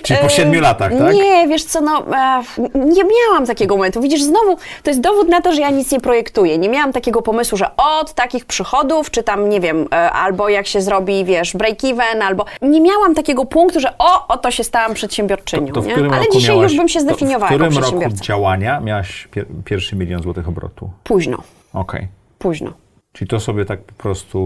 [0.04, 1.14] Czyli po siedmiu latach, tak?
[1.14, 4.02] Nie, wiesz co, no, e, nie miałam takiego momentu.
[4.02, 6.58] Widzisz, znowu, to jest dowód na to, że ja nic nie projektuję.
[6.58, 10.68] Nie miałam takiego pomysłu, że od takich przychodów, czy tam, nie wiem, e, albo jak
[10.68, 12.46] się zrobi, wiesz, break-even, albo...
[12.62, 16.72] Nie miałam takiego punktu, że o, oto się stałam przedsiębiorczynią, To którym Ale dzisiaj miałaś,
[16.72, 20.90] już bym się to zdefiniowała W którym roku działania miałaś pier, pierwszy milion złotych obrotu?
[21.04, 21.38] Późno,
[21.74, 22.21] Okej.
[22.42, 22.74] Późno.
[23.14, 24.40] Czyli to sobie tak po prostu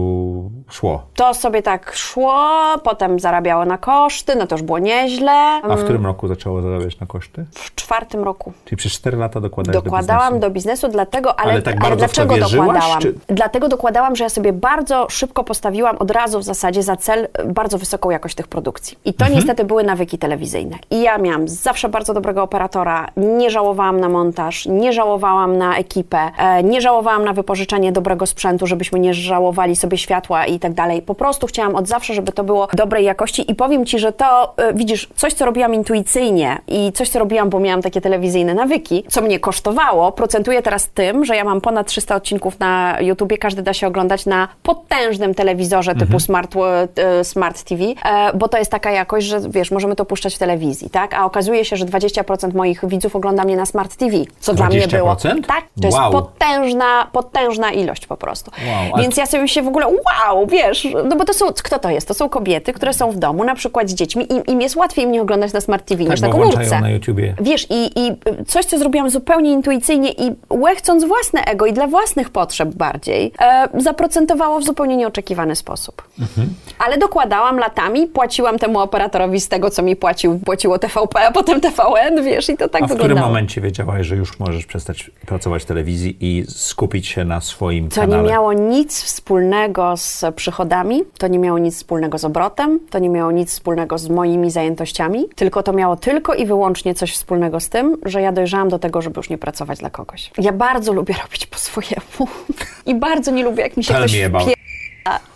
[0.70, 1.02] szło.
[1.14, 2.44] To sobie tak szło,
[2.84, 5.32] potem zarabiało na koszty, no to już było nieźle.
[5.62, 7.44] A w którym roku zaczęło zarabiać na koszty?
[7.52, 8.52] W czwartym roku.
[8.64, 10.40] Czyli przez 4 lata dokładałeś Dokładałam do biznesu.
[10.40, 13.00] do biznesu, dlatego, ale, Ale tak to dlaczego wierzyłaś, dokładałam?
[13.00, 17.28] czy- Dlatego dokładałam, że ja sobie bardzo szybko postawiłam od razu w zasadzie za cel
[17.32, 18.98] e, bardzo wysoką jakość tych produkcji.
[19.04, 19.34] I to Mhm.
[19.34, 20.76] niestety były nawyki telewizyjne.
[20.90, 26.30] I ja miałam zawsze bardzo dobrego operatora, nie żałowałam na montaż, nie żałowałam na ekipę,
[26.38, 31.02] e, nie żałowałam na wypożyczenie dobrego sprzętu, żebyśmy nie żałowali sobie światła i tak dalej.
[31.02, 34.54] Po prostu chciałam od zawsze, żeby to było dobrej jakości i powiem Ci, że to,
[34.56, 39.04] e, widzisz, coś, co robiłam intuicyjnie i coś, co robiłam, bo miałam takie telewizyjne nawyki,
[39.08, 43.62] co mnie kosztowało, procentuje teraz tym, że ja mam ponad 300 odcinków na YouTubie, każdy
[43.62, 46.54] da się oglądać na potężnym telewizorze typu Smart,
[46.96, 47.94] e, Smart TV, e,
[48.36, 51.14] bo to jest taka jakość, że wiesz, możemy to puszczać w telewizji, tak?
[51.14, 54.88] A okazuje się, że 20% moich widzów ogląda mnie na Smart TV, co dla mnie
[54.88, 55.14] było.
[55.14, 55.46] 20%?
[55.46, 56.12] Tak, to Wow.
[56.12, 58.45] jest potężna, potężna ilość po prostu.
[58.66, 61.78] Wow, a- Więc ja sobie się w ogóle, wow, wiesz, no bo to są, kto
[61.78, 62.08] to jest?
[62.08, 65.06] To są kobiety, które są w domu, na przykład z dziećmi i im jest łatwiej
[65.06, 66.80] mnie oglądać na Smart TV Tak, niż na komórce.
[66.80, 67.34] na YouTubie.
[67.40, 68.12] Wiesz, i, i
[68.46, 73.68] coś, co zrobiłam zupełnie intuicyjnie i łechcąc własne ego i dla własnych potrzeb bardziej, e,
[73.80, 76.02] zaprocentowało w zupełnie nieoczekiwany sposób.
[76.20, 76.48] Mhm.
[76.78, 81.60] Ale dokładałam latami, płaciłam temu operatorowi z tego, co mi płacił, płaciło TVP, a potem
[81.60, 83.28] TVN, wiesz, i to tak A w którym wyglądało.
[83.28, 88.00] momencie wiedziałaś, że już możesz przestać pracować w telewizji i skupić się na swoim To
[88.00, 88.22] kanale?
[88.36, 93.08] Nie miało nic wspólnego z przychodami, to nie miało nic wspólnego z obrotem, to nie
[93.08, 97.68] miało nic wspólnego z moimi zajętościami, tylko to miało tylko i wyłącznie coś wspólnego z
[97.68, 100.30] tym, że ja dojrzałam do tego, żeby już nie pracować dla kogoś.
[100.38, 102.28] Ja bardzo lubię robić po swojemu
[102.86, 104.54] i bardzo nie lubię, jak mi się Tell ktoś wpie-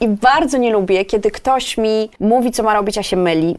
[0.00, 3.56] i bardzo nie lubię, kiedy ktoś mi mówi, co ma robić, a się myli.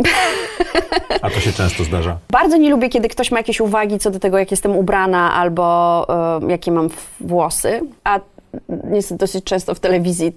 [1.22, 2.18] A to się często zdarza.
[2.30, 6.06] Bardzo nie lubię, kiedy ktoś ma jakieś uwagi co do tego, jak jestem ubrana albo
[6.44, 8.20] e, jakie mam włosy, a
[8.84, 10.34] niestety dosyć często w telewizji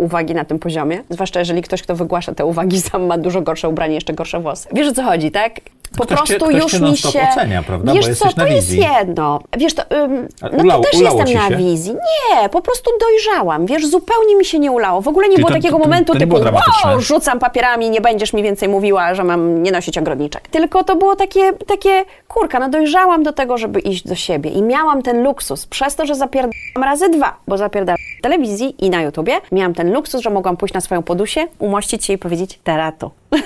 [0.00, 1.02] uwagi na tym poziomie.
[1.10, 4.68] Zwłaszcza jeżeli ktoś, kto wygłasza te uwagi, sam ma dużo gorsze ubranie, jeszcze gorsze włosy.
[4.72, 5.52] Wiesz o co chodzi, tak?
[5.98, 7.08] Po Ktoś cię- prostu ktoś już cię mi się...
[7.32, 7.92] ocenia, prawda?
[7.92, 9.40] Wiesz Bo co, to jest jedno.
[9.58, 11.92] Wiesz, to, ym, no ulało- to też jestem na wizji.
[11.94, 13.66] Nie, po prostu dojrzałam.
[13.66, 15.00] Wiesz, zupełnie mi się nie ulało.
[15.00, 18.32] W ogóle nie Czyli było to- takiego to- momentu typu, wow, rzucam papierami, nie będziesz
[18.32, 20.48] mi więcej mówiła, że mam nie nosić ogrodniczek.
[20.48, 24.62] Tylko to było takie, takie kurka, no dojrzałam do tego, żeby iść do siebie i
[24.62, 26.52] miałam ten luksus, przez to, że zapierdam
[26.84, 30.74] razy dwa, bo zapierdam w telewizji i na YouTubie, miałam ten luksus, że mogłam pójść
[30.74, 33.10] na swoją podusię, umościć się i powiedzieć terato.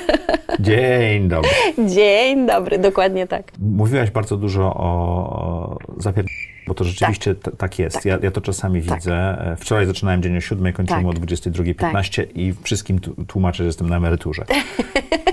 [0.61, 1.51] Dzień dobry.
[1.89, 3.53] Dzień dobry, dokładnie tak.
[3.59, 6.25] Mówiłaś bardzo dużo o zapier...
[6.67, 7.97] Bo to rzeczywiście tak, tak jest.
[7.97, 8.05] Tak.
[8.05, 8.99] Ja, ja to czasami Tak.
[8.99, 9.15] widzę.
[9.15, 11.17] E, Wczoraj zaczynałem dzień o 7, kończyłem Tak.
[11.17, 14.45] o 22.15 i wszystkim tłumaczę, że jestem na emeryturze.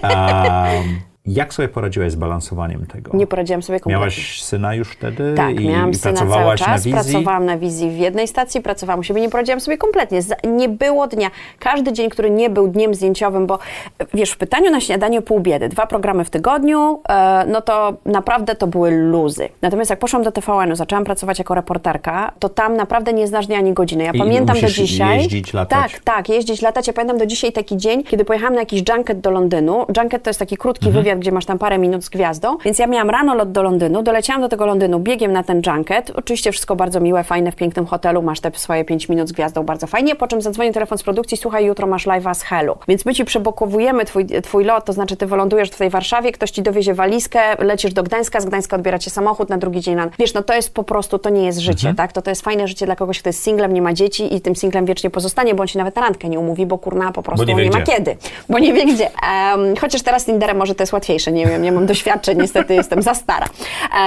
[0.03, 3.17] Um, Jak sobie poradziłaś z balansowaniem tego?
[3.17, 3.99] Nie poradziłam sobie kompletnie.
[3.99, 6.91] Miałaś syna już wtedy Tak, i, miałam i syna cały czas, na wizji?
[6.93, 10.19] pracowałam na wizji w jednej stacji, pracowałam u siebie, nie poradziłam sobie kompletnie.
[10.47, 13.59] Nie było dnia, każdy dzień, który nie był dniem zdjęciowym, bo
[13.99, 17.93] e, wiesz, w pytaniu na śniadanie pół biedy, dwa programy w tygodniu, e, no to
[18.05, 19.49] naprawdę to były luzy.
[19.61, 23.57] Natomiast jak poszłam do TVN-u, zaczęłam pracować jako reporterka, to tam naprawdę nie znasz dnia
[23.57, 24.03] ani godziny.
[24.03, 25.17] Ja I pamiętam do dzisiaj...
[25.17, 25.91] jeździć, latać.
[25.91, 26.87] Tak, tak, jeździć, latać.
[26.87, 29.85] Ja pamiętam do dzisiaj taki dzień, kiedy pojechałam na jakiś junket do Londynu.
[29.97, 31.03] Junket to jest taki krótki Mhm.
[31.03, 32.57] wywiad, gdzie masz tam parę minut z gwiazdą.
[32.65, 36.11] Więc ja miałam rano lot do Londynu, doleciałam do tego Londynu biegiem na ten junket.
[36.15, 39.63] Oczywiście wszystko bardzo miłe, fajne, w pięknym hotelu, masz te swoje 5 minut z gwiazdą,
[39.63, 40.15] bardzo fajnie.
[40.15, 42.75] Po czym zadzwoni telefon z produkcji, słuchaj, jutro masz live'a z Helu.
[42.87, 46.51] Więc my ci przebokowujemy twój, twój lot, to znaczy ty wylądujesz w tej Warszawie, ktoś
[46.51, 50.09] ci dowiezie walizkę, lecisz do Gdańska, z Gdańska odbiera cię samochód, na drugi dzień na...
[50.19, 51.95] Wiesz, no to jest po prostu, to nie jest życie, Mhm.
[51.95, 52.11] tak?
[52.13, 54.55] To to jest fajne życie dla kogoś, kto jest singlem, nie ma dzieci i tym
[54.55, 57.69] singlem wiecznie pozostanie, się nawet na randkę nie umówi, bo kurna po prostu nie nie,
[57.71, 58.17] ma kiedy,
[58.49, 59.05] bo nie wie gdzie.
[59.05, 63.01] Em, chociaż teraz Tinderem może to jest łatwiejsze, nie wiem, nie mam doświadczeń, niestety jestem
[63.01, 63.45] za stara.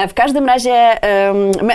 [0.03, 0.73] E, w każdym razie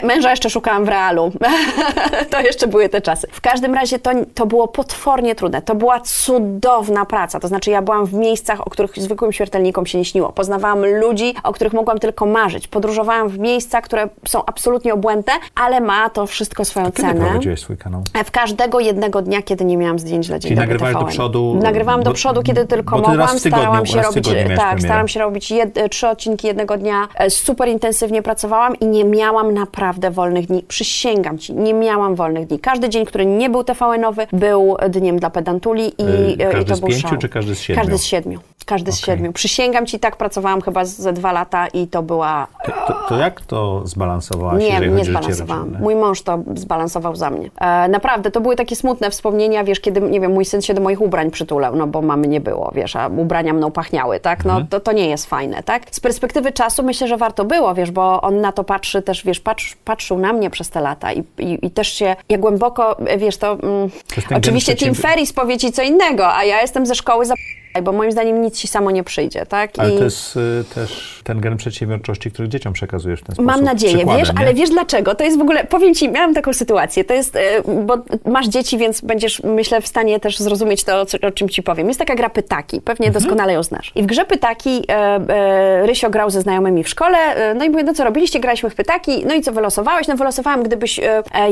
[0.02, 1.32] męża jeszcze szukałam w realu.
[2.30, 3.26] to jeszcze były te czasy.
[3.32, 5.62] W każdym razie to, to było potwornie trudne.
[5.62, 7.40] To była cudowna praca.
[7.40, 10.32] To znaczy ja byłam w miejscach, o których zwykłym śmiertelnikom się nie śniło.
[10.32, 12.68] Poznawałam ludzi, o których mogłam tylko marzyć.
[12.68, 17.20] Podróżowałam w miejsca, które są absolutnie obłędne, ale ma to wszystko swoją Kiedy cenę.
[17.26, 18.02] prowadziłeś swój kanał?
[18.14, 21.58] E, W każdego jednego dnia, kiedy nie miałam zdjęć dla Dzień Czyli nagrywałeś do przodu,
[21.62, 23.16] Nagrywałam do przodu, kiedy tylko mogłam.
[23.16, 24.78] tygodniu- starałam się robić, tak, premierę.
[25.08, 27.08] Się robić jed, trzy odcinki jednego dnia.
[27.14, 30.62] E, Super intensywnie pracowałam i nie miałam naprawdę wolnych dni.
[30.68, 32.58] Przysięgam Ci, nie miałam wolnych dni.
[32.58, 36.76] Każdy dzień, który nie był TVN-owy, był dniem dla pedantuli i, Yy, i każdy to
[36.76, 37.18] z był pięciu, show.
[37.18, 37.82] czy każdy z siedmiu?
[37.82, 38.38] Każdy z siedmiu.
[38.66, 39.14] Każdy z Okej.
[39.14, 39.32] siedmiu.
[39.32, 43.40] Przysięgam Ci, tak pracowałam chyba ze dwa lata i to była To, to, to jak
[43.40, 45.76] to zbalansowałaś, nie, nie zbalansowałam.
[45.80, 47.50] Mój mąż to zbalansował za mnie.
[47.60, 50.80] E, naprawdę, to były takie smutne wspomnienia, wiesz, kiedy, nie wiem, mój syn się do
[50.80, 54.44] moich ubrań przytulał, no bo mamy nie było, wiesz, a ubrania mną pachniały, tak?
[54.44, 55.82] No to, to nie jest fajne, tak?
[55.90, 59.40] Z perspektywy czasu myślę, że warto było, wiesz, bo on na to patrzy też, wiesz,
[59.40, 63.36] patrz, patrzył na mnie przez te lata i, i, i też się, ja głęboko, wiesz,
[63.36, 63.52] to...
[63.52, 63.90] Mm,
[64.36, 67.34] oczywiście Tim Ferris powie ci co innego, a ja jestem ze szkoły za
[67.82, 69.70] bo moim zdaniem nic ci samo nie przyjdzie, tak?
[69.78, 73.46] Ale I- to jest y, też ten gen przedsiębiorczości, który dzieciom przekazujesz w ten sposób.
[73.50, 74.40] Mam nadzieję, przykładem, wiesz, nie?
[74.40, 75.14] ale wiesz dlaczego?
[75.14, 77.40] To jest w ogóle, powiem Ci, miałam taką sytuację, to jest, e,
[77.84, 81.48] bo masz dzieci, więc będziesz, myślę, w stanie też zrozumieć to, o, co- o czym
[81.48, 81.88] Ci powiem.
[81.88, 83.22] Jest taka gra Pytaki, pewnie Mhm.
[83.24, 83.92] doskonale ją znasz.
[83.94, 87.84] I w grze Pytaki e, Rysio grał ze znajomymi w szkole, e, no i mówię,
[87.84, 88.40] no co robiliście?
[88.40, 90.08] Graliśmy w Pytaki, no i co wylosowałeś?
[90.08, 91.00] No wylosowałam, gdybyś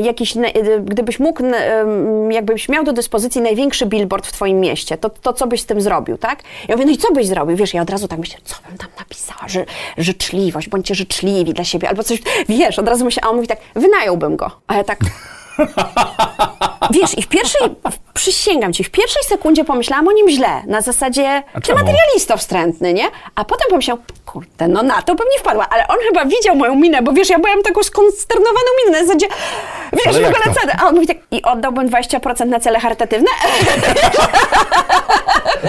[0.01, 0.33] jakiś,
[0.85, 1.43] gdybyś mógł,
[2.29, 5.81] jakbyś miał do dyspozycji największy billboard w Twoim mieście, to, to co byś z tym
[5.81, 6.43] zrobił, tak?
[6.67, 7.57] Ja mówię, no i co byś zrobił?
[7.57, 9.65] Wiesz, ja od razu tak myślę, co bym tam napisała, że
[9.97, 13.59] życzliwość, bądźcie życzliwi dla siebie, albo coś, wiesz, od razu myślę, a on mówi tak,
[13.75, 14.51] wynająłbym go.
[14.67, 14.99] A ja tak...
[16.91, 17.61] Wiesz, i w pierwszej,
[18.13, 21.79] przysięgam ci, w pierwszej sekundzie pomyślałam o nim źle, na zasadzie, ty czemu?
[21.79, 23.05] materialisto wstrętny, nie?
[23.35, 27.01] A potem pomyślałam, kurde, no na to pewnie wpadła, ale on chyba widział moją minę,
[27.01, 29.27] bo wiesz, ja byłam taką skonsternowaną minę, na zasadzie,
[29.93, 33.29] wiesz, w ogóle co, a on mówi tak, i oddałbym 20% na cele charytatywne?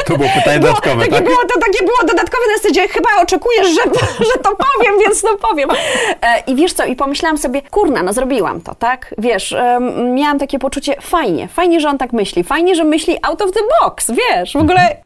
[0.07, 1.25] To było pytanie dodatkowe, takie tak?
[1.25, 3.83] było, to takie było dodatkowe na zasadzie, chyba oczekujesz, że,
[4.33, 5.71] że to powiem, więc to powiem.
[6.23, 9.15] E, I wiesz co, i pomyślałam sobie, kurna, no zrobiłam to, tak?
[9.19, 9.57] Wiesz,
[10.15, 13.61] miałam takie poczucie, fajnie, fajnie, że on tak myśli, fajnie, że myśli out of the
[13.83, 14.97] box, wiesz, w ogóle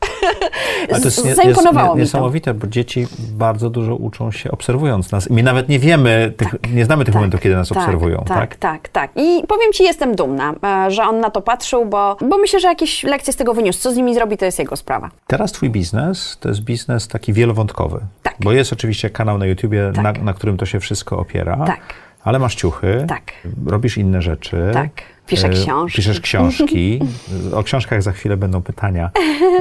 [0.90, 5.12] Ale to jest, nie, zaimponowało jest nie, niesamowite, bo dzieci bardzo dużo uczą się obserwując
[5.12, 5.30] nas.
[5.30, 8.56] My nawet nie wiemy, tych, nie znamy tych momentów, kiedy nas tak, obserwują, tak, tak?
[8.56, 9.10] tak, tak.
[9.16, 10.54] I powiem Ci, jestem dumna,
[10.86, 13.80] e, że on na to patrzył, bo, bo myślę, że jakieś lekcje z tego wyniósł.
[13.80, 15.10] Co z nimi zrobi, to jest jego sprawa.
[15.26, 18.00] Teraz twój biznes to jest biznes taki wielowątkowy.
[18.22, 18.34] Tak.
[18.40, 20.04] Bo jest oczywiście kanał na YouTubie, Tak.
[20.18, 21.56] na, na którym to się wszystko opiera.
[21.66, 21.80] Tak.
[22.24, 23.32] Ale masz ciuchy, Tak.
[23.66, 24.70] robisz inne rzeczy.
[24.72, 24.90] Tak.
[25.26, 25.96] Piszę e, książki.
[25.96, 27.00] Piszesz książki.
[27.56, 29.10] O książkach za chwilę będą pytania.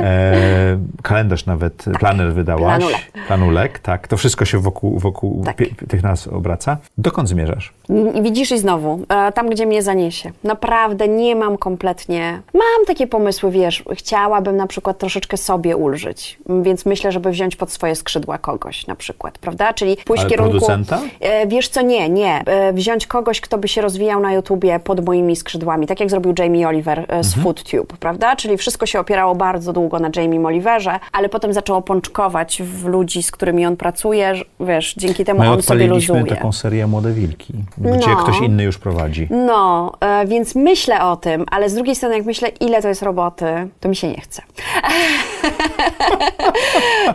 [0.01, 2.63] E, kalendarz nawet, planer wydałaś.
[2.63, 2.79] Tak.
[2.79, 3.27] Planulek.
[3.27, 4.07] Planulek, tak.
[4.07, 5.57] To wszystko się wokół, wokół Tak.
[5.89, 6.77] tych nas obraca.
[6.97, 7.73] Dokąd zmierzasz?
[8.21, 10.31] Widzisz i znowu, e, tam gdzie mnie zaniesie.
[10.43, 12.41] Naprawdę nie mam kompletnie.
[12.53, 17.71] Mam takie pomysły, wiesz, chciałabym na przykład troszeczkę sobie ulżyć, więc myślę, żeby wziąć pod
[17.71, 19.73] swoje skrzydła kogoś na przykład, prawda?
[19.73, 20.51] Czyli pójść Ale w kierunku.
[20.51, 20.99] producenta?
[21.19, 22.43] E, Wiesz co, nie, nie.
[22.73, 26.67] Wziąć kogoś, kto by się rozwijał na YouTubie pod moimi skrzydłami, tak jak zrobił Jamie
[26.67, 28.35] Oliver e, z FoodTube, prawda?
[28.35, 33.23] Czyli wszystko się opierało bardzo długo na Jamie Oliverze, ale potem zaczęło pączkować w ludzi,
[33.23, 36.25] z którymi on pracuje, wiesz, dzięki temu My on sobie luzuje.
[36.25, 38.15] taką serię Młode Wilki, gdzie No.
[38.15, 39.27] ktoś inny już prowadzi.
[39.29, 43.01] No, e, więc myślę o tym, ale z drugiej strony, jak myślę, ile to jest
[43.03, 43.45] roboty,
[43.79, 44.41] to mi się nie chce.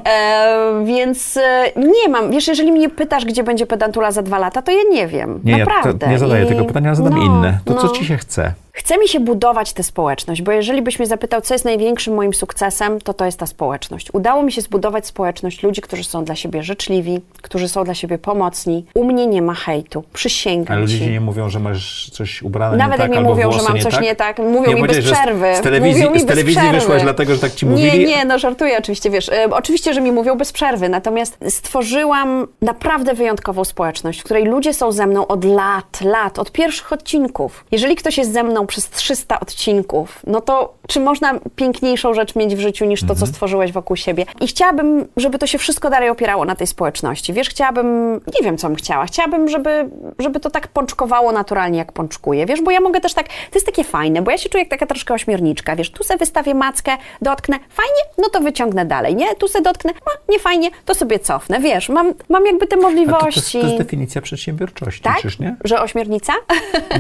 [0.09, 2.31] e, więc e, nie mam.
[2.31, 5.41] Wiesz, jeżeli mnie pytasz, gdzie będzie pedantula za dwa lata, to ja nie wiem.
[5.45, 5.91] Nie, Naprawdę.
[5.93, 7.59] ja to, nie zadaję I- tego pytania, zadam no, inne.
[7.65, 7.93] To co no.
[7.93, 8.66] ci się chce?
[8.77, 12.35] Chce mi się budować tę społeczność, bo jeżeli byś mnie zapytał, co jest największym moim
[12.35, 14.09] sukcesem, to to jest ta społeczność.
[14.13, 18.19] Udało mi się zbudować społeczność ludzi, którzy są dla siebie życzliwi, którzy są dla siebie
[18.19, 18.85] pomocni.
[18.95, 21.11] U mnie nie ma hejtu, przysięgam A ludzie ci.
[21.11, 23.95] nie mówią, że masz coś ubrane Nawet nie tak, jak mi mówią, że mam coś
[23.95, 24.03] tak?
[24.03, 25.57] nie tak, mówią nie, mi bez przerwy.
[25.57, 26.81] Z telewizji, mówią mi z bez telewizji przerwy.
[26.81, 27.99] wyszłaś dlatego, że tak ci mówili.
[27.99, 32.47] Nie, nie, no żartuję oczywiście, wiesz, e, oczywiście, że mi mówią bez przerwy, natomiast stworzyłam
[32.63, 37.65] naprawdę wyjątkową społeczność, w której ludzie są ze mną od lat, lat, od pierwszych odcinków.
[37.71, 42.55] Jeżeli ktoś jest ze mną przez 300 odcinków, no to czy można piękniejszą rzecz mieć
[42.57, 43.19] w życiu niż to, Mhm.
[43.21, 44.25] co stworzyłeś wokół siebie?
[44.41, 47.33] I chciałabym, żeby to się wszystko dalej opierało na tej społeczności.
[47.33, 51.93] Wiesz, chciałabym, nie wiem, co bym chciała, chciałabym, żeby, żeby to tak pączkowało naturalnie, jak
[51.93, 54.63] pączkuje, wiesz, bo ja mogę też tak, to jest takie fajne, bo ja się czuję
[54.63, 59.15] jak taka troszkę ośmiorniczka, wiesz, tu sobie wystawię mackę, dotknę, fajnie, no to wyciągnę dalej,
[59.17, 59.35] nie?
[59.35, 62.79] Tu sobie dotknę, no, nie fajnie, to sobie cofnę, wiesz, mam, mam jakby te A
[62.79, 63.61] to, to, jest, możliwości.
[63.61, 65.21] to jest definicja przedsiębiorczości, tak?
[65.21, 65.57] czyż nie?
[65.65, 66.33] Że ośmiornica?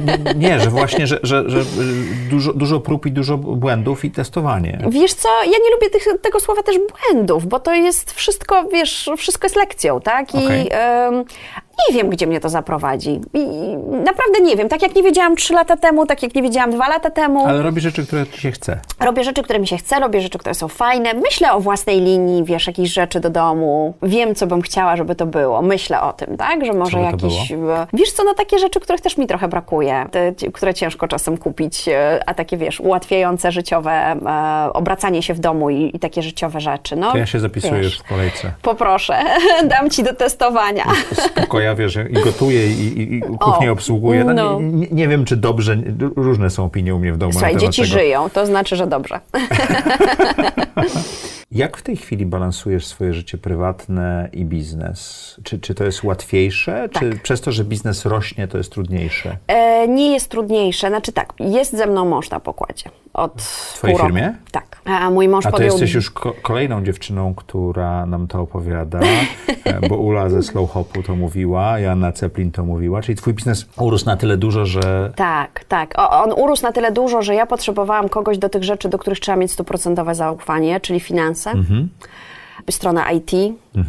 [0.06, 0.48] nie?
[0.48, 4.78] Nie, że właśnie, że, że, że y, dużo, dużo prób i dużo błędów i testowanie.
[4.88, 9.10] Wiesz co, ja nie lubię tych, tego słowa też błędów, bo to jest wszystko, wiesz,
[9.16, 10.34] wszystko jest lekcją, tak?
[10.34, 10.68] I Okej.
[10.70, 11.24] em,
[11.88, 13.20] nie wiem, gdzie mnie to zaprowadzi.
[13.34, 13.46] I
[14.04, 14.68] naprawdę nie wiem.
[14.68, 17.46] Tak jak nie wiedziałam trzy lata temu, tak jak nie wiedziałam dwa lata temu.
[17.46, 18.78] Ale robi rzeczy, które ci się chce.
[19.00, 21.14] Robię rzeczy, które mi się chce, robię rzeczy, które są fajne.
[21.14, 23.94] Myślę o własnej linii, wiesz, jakieś rzeczy do domu.
[24.02, 25.62] Wiem, co bym chciała, żeby to było.
[25.62, 26.64] Myślę o tym, tak?
[26.64, 27.52] Że może jakieś...
[27.52, 27.56] e,
[27.92, 30.06] Wiesz co, no takie rzeczy, których też mi trochę brakuje.
[30.10, 35.38] Te, które ciężko czasem kupić, e, a takie, wiesz, ułatwiające życiowe e, obracanie się w
[35.38, 36.96] domu i, i takie życiowe rzeczy.
[36.96, 37.84] No, To ja się zapisuję wiesz.
[37.84, 38.52] już w kolejce.
[38.62, 39.14] Poproszę,
[39.64, 40.84] dam ci do testowania.
[41.12, 44.24] Spoko, ja wiesz, i gotuję i, i, i kuchnię O, obsługuję.
[44.24, 44.60] No, no.
[44.60, 45.76] Nie, nie, wiem, czy dobrze,
[46.16, 47.92] różne są opinie u mnie w domu Słuchaj, na dzieci tego.
[47.92, 49.20] żyją, to znaczy, że dobrze.
[51.52, 55.36] Jak w tej chwili balansujesz swoje życie prywatne i biznes?
[55.44, 56.88] Czy, czy to jest łatwiejsze?
[56.92, 57.22] Czy Tak.
[57.22, 59.36] przez to, że biznes rośnie, to jest trudniejsze?
[59.46, 60.88] E, nie jest trudniejsze.
[60.88, 62.90] Znaczy tak, jest ze mną mąż na pokładzie.
[63.16, 63.34] Od
[63.74, 64.14] twojej pół roku.
[64.14, 64.34] firmie?
[64.50, 64.78] Tak.
[64.84, 65.70] A mój mąż A to podjął...
[65.72, 69.00] jesteś już ko- kolejną dziewczyną, która nam to opowiada,
[69.64, 73.66] e, bo Ula ze Slow Hopu to mówiła, Joanna Ceplin to mówiła, czyli twój biznes
[73.78, 75.94] urósł na tyle dużo, że Tak, tak.
[75.98, 79.20] O, on urósł na tyle dużo, że ja potrzebowałam kogoś do tych rzeczy, do których
[79.20, 81.50] trzeba mieć stuprocentowe zaufanie, czyli finanse.
[81.50, 81.88] Mhm.
[82.70, 83.32] Strona IT.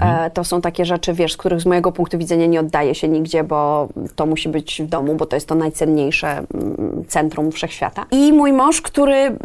[0.02, 3.08] E, to są takie rzeczy, wiesz, z których z mojego punktu widzenia nie oddaje się
[3.08, 8.06] nigdzie, bo to musi być w domu, bo to jest to najcenniejsze mm, centrum wszechświata.
[8.12, 9.36] I mój mąż, który, e,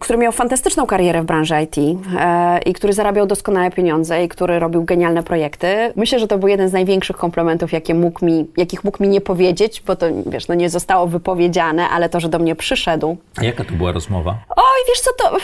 [0.00, 1.76] który miał fantastyczną karierę w branży IT
[2.18, 6.48] e, i który zarabiał doskonałe pieniądze i który robił genialne projekty, myślę, że to był
[6.48, 10.48] jeden z największych komplementów, jakie mógł mi, jakich mógł mi nie powiedzieć, bo to, wiesz,
[10.48, 14.36] no nie zostało wypowiedziane, ale to, że do mnie przyszedł, A jaka to była rozmowa?
[14.56, 15.36] Oj, wiesz co, to,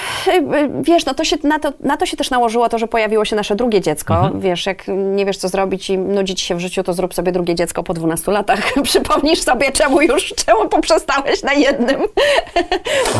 [0.82, 3.29] wiesz, no to się, na, to, na to się też nałożyło to, że pojawiło się
[3.36, 4.30] nasze drugie dziecko.
[4.34, 7.32] Wiesz, jak nie wiesz, co zrobić i nudzi ci się w życiu, to zrób sobie
[7.32, 8.72] drugie dziecko po 12 latach.
[8.82, 12.00] Przypomnisz sobie, czemu już, czemu poprzestałeś na jednym.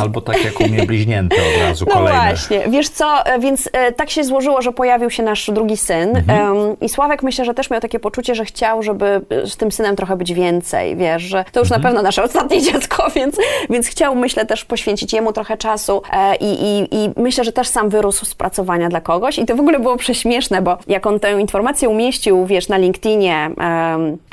[0.01, 2.19] Albo tak jak u mnie bliźnięte od razu, No kolejne.
[2.29, 6.17] właśnie, wiesz co, e, więc e, tak się złożyło, że pojawił się nasz drugi syn
[6.17, 6.77] Mhm.
[6.81, 9.97] I Sławek myślę, że też miał takie poczucie, że chciał, żeby e, z tym synem
[9.97, 11.83] trochę być więcej, wiesz, że to już Mhm.
[11.83, 13.37] na pewno nasze ostatnie dziecko, więc,
[13.71, 17.69] więc chciał, myślę, też poświęcić jemu trochę czasu e, i, i, i myślę, że też
[17.69, 21.21] sam wyrósł z pracowania dla kogoś i to w ogóle było prześmieszne, bo jak on
[21.21, 23.51] tę informację umieścił, wiesz, na LinkedInie,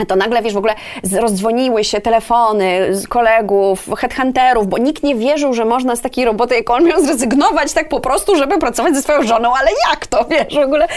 [0.07, 0.73] to nagle, wiesz, w ogóle
[1.19, 6.55] rozdzwoniły się telefony z kolegów, headhunterów, bo nikt nie wierzył, że można z takiej roboty,
[6.55, 10.25] jak on miał zrezygnować tak po prostu, żeby pracować ze swoją żoną, ale jak to,
[10.31, 10.87] wiesz, w ogóle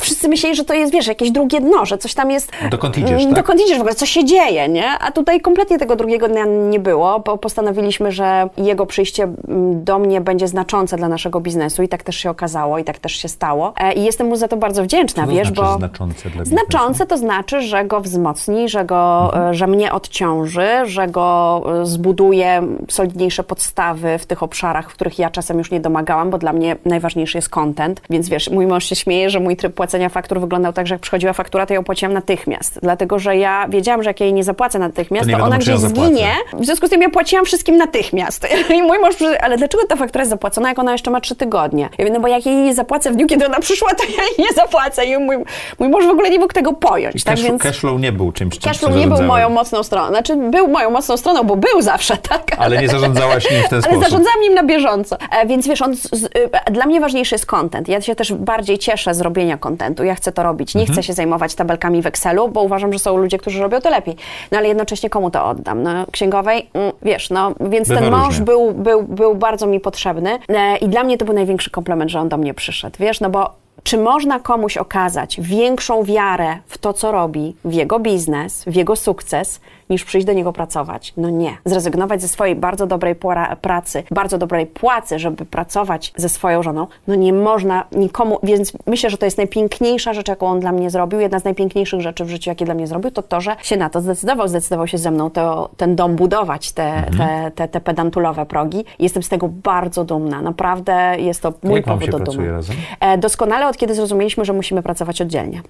[0.00, 2.52] wszyscy myśleli, że to jest, wiesz, jakieś drugie dno, że coś tam jest...
[2.70, 3.44] Dokąd idziesz, mm, tak?
[3.44, 4.90] Dokąd idziesz w ogóle, co się dzieje, nie?
[5.00, 9.98] A tutaj kompletnie tego drugiego dnia nie było, bo postanowiliśmy, że jego przyjście mm, do
[9.98, 13.28] mnie będzie znaczące dla naszego biznesu i tak też się okazało i tak też się
[13.28, 13.72] stało.
[13.78, 15.78] E, I jestem mu za to bardzo wdzięczna, Co to wiesz, znaczy bo...
[15.78, 16.66] znaczące dla biznesu?
[16.66, 21.86] Znaczące to znaczy, że go wzmocni, że, go, e, że mnie odciąży, że go e,
[21.86, 26.52] zbuduje solidniejsze podstawy w tych obszarach, w których ja czasem już nie domagałam, bo dla
[26.52, 28.00] mnie najważniejszy jest content.
[28.10, 31.02] Więc wiesz, mój mąż się śmieje, że mój tryb płacenia faktur wyglądał tak, że jak
[31.02, 32.78] przychodziła faktura, to ją płaciłam natychmiast.
[32.82, 35.78] Dlatego, że ja wiedziałam, że jak ja jej nie zapłacę natychmiast, To to, ona gdzieś
[35.78, 36.28] zginie.
[36.52, 38.46] W związku z tym ja płaciłam wszystkim natychmiast.
[38.76, 41.88] I mój mąż ale dlaczego ta faktura jest zapłacona, jak ona jeszcze ma trzy tygodnie?
[41.98, 44.22] Ja mówię, no bo jak jej nie zapłacę w dniu, kiedy ona przyszła, to ja
[44.22, 45.04] jej nie zapłacę.
[45.04, 45.36] I mój,
[45.78, 47.16] mój mąż w ogóle nie mógł tego pojąć.
[47.16, 47.62] I tak cash, więc...
[47.62, 50.08] cashflow nie był czymś, czym Cashflow nie był moją mocną stroną.
[50.08, 52.42] Znaczy, był moją mocną stroną, bo był zawsze, tak?
[52.58, 54.02] Ale nie zarządzałaś nim w ten Ale sposób.
[54.02, 55.16] zarządzałam nim na bieżąco.
[55.30, 57.88] E, więc wiesz, on, z, z, e, dla mnie ważniejszy jest content.
[57.88, 60.04] Ja się też bardziej cieszę z robienia contentu.
[60.04, 60.74] Ja chcę to robić.
[60.74, 63.90] Nie chcę się zajmować tabelkami w Excelu, bo uważam, że są ludzie, którzy robią to
[63.90, 64.16] lepiej.
[64.52, 65.82] No ale jednocześnie komu to oddam?
[65.82, 66.70] No, księgowej?
[66.74, 68.44] Mm, wiesz, no, więc Bywa ten mąż różnie.
[68.44, 72.20] był, był, był bardzo mi potrzebny e, i dla mnie to był największy komplement, że
[72.20, 72.96] on do mnie przyszedł.
[73.00, 77.98] Wiesz, no bo czy można komuś okazać większą wiarę w to, co robi, w jego
[77.98, 81.12] biznes, w jego sukces, niż przyjść do niego pracować.
[81.16, 81.56] No nie.
[81.64, 86.86] Zrezygnować ze swojej bardzo dobrej pora- pracy, bardzo dobrej płacy, żeby pracować ze swoją żoną,
[87.08, 90.90] no nie można nikomu, więc myślę, że to jest najpiękniejsza rzecz, jaką on dla mnie
[90.90, 91.20] zrobił.
[91.20, 93.90] Jedna z najpiękniejszych rzeczy w życiu, jakie dla mnie zrobił, to to, że się na
[93.90, 94.48] to zdecydował.
[94.48, 97.16] Zdecydował się ze mną to, ten dom budować, te, Mhm.
[97.18, 98.84] te, te, te pedantulowe progi.
[98.98, 100.42] Jestem z tego bardzo dumna.
[100.42, 102.52] Naprawdę jest to mój Jak powód do dumy.
[102.52, 102.76] razem?
[103.00, 105.62] E, doskonale od kiedy zrozumieliśmy, że musimy pracować oddzielnie.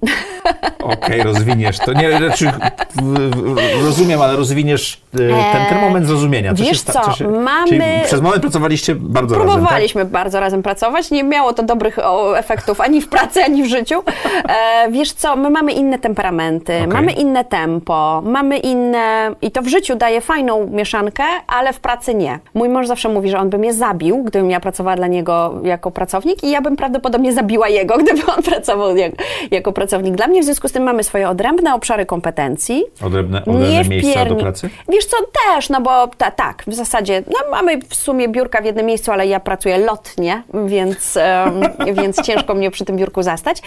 [0.82, 1.92] Okej, rozwiniesz to.
[1.92, 2.50] Nie, znaczy,
[2.94, 5.18] w- rozumiem, ale rozwiniesz e,
[5.52, 6.54] ten, ten moment zrozumienia.
[6.54, 9.58] Co wiesz się co, się, mamy- przez moment pracowaliście bardzo razem, tak?
[9.58, 11.98] Próbowaliśmy bardzo razem pracować, nie miało to dobrych
[12.36, 14.02] efektów ani w pracy, ani w życiu.
[14.48, 16.88] E, wiesz co, my mamy inne temperamenty, Okej.
[16.88, 19.30] mamy inne tempo, mamy inne...
[19.42, 22.38] I to w życiu daje fajną mieszankę, ale w pracy nie.
[22.54, 25.90] Mój mąż zawsze mówi, że on by mnie zabił, gdybym ja pracowała dla niego jako
[25.90, 29.12] pracownik i ja bym prawdopodobnie zabiła jego, gdyby on pracował jak,
[29.50, 30.42] jako pracownik dla mnie.
[30.42, 32.84] W związku z tym mamy swoje odrębne obszary kompetencji.
[33.06, 34.70] Odrębne, odrębne miejsca do pracy?
[34.88, 35.16] Wiesz co,
[35.46, 39.12] też, no bo ta, tak, w zasadzie, no mamy w sumie biurka w jednym miejscu,
[39.12, 41.60] ale ja pracuję lotnie, więc, em,
[42.02, 43.62] więc ciężko mnie przy tym biurku zastać.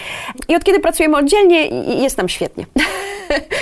[0.48, 1.66] I od kiedy pracujemy oddzielnie,
[2.02, 2.66] jest nam świetnie.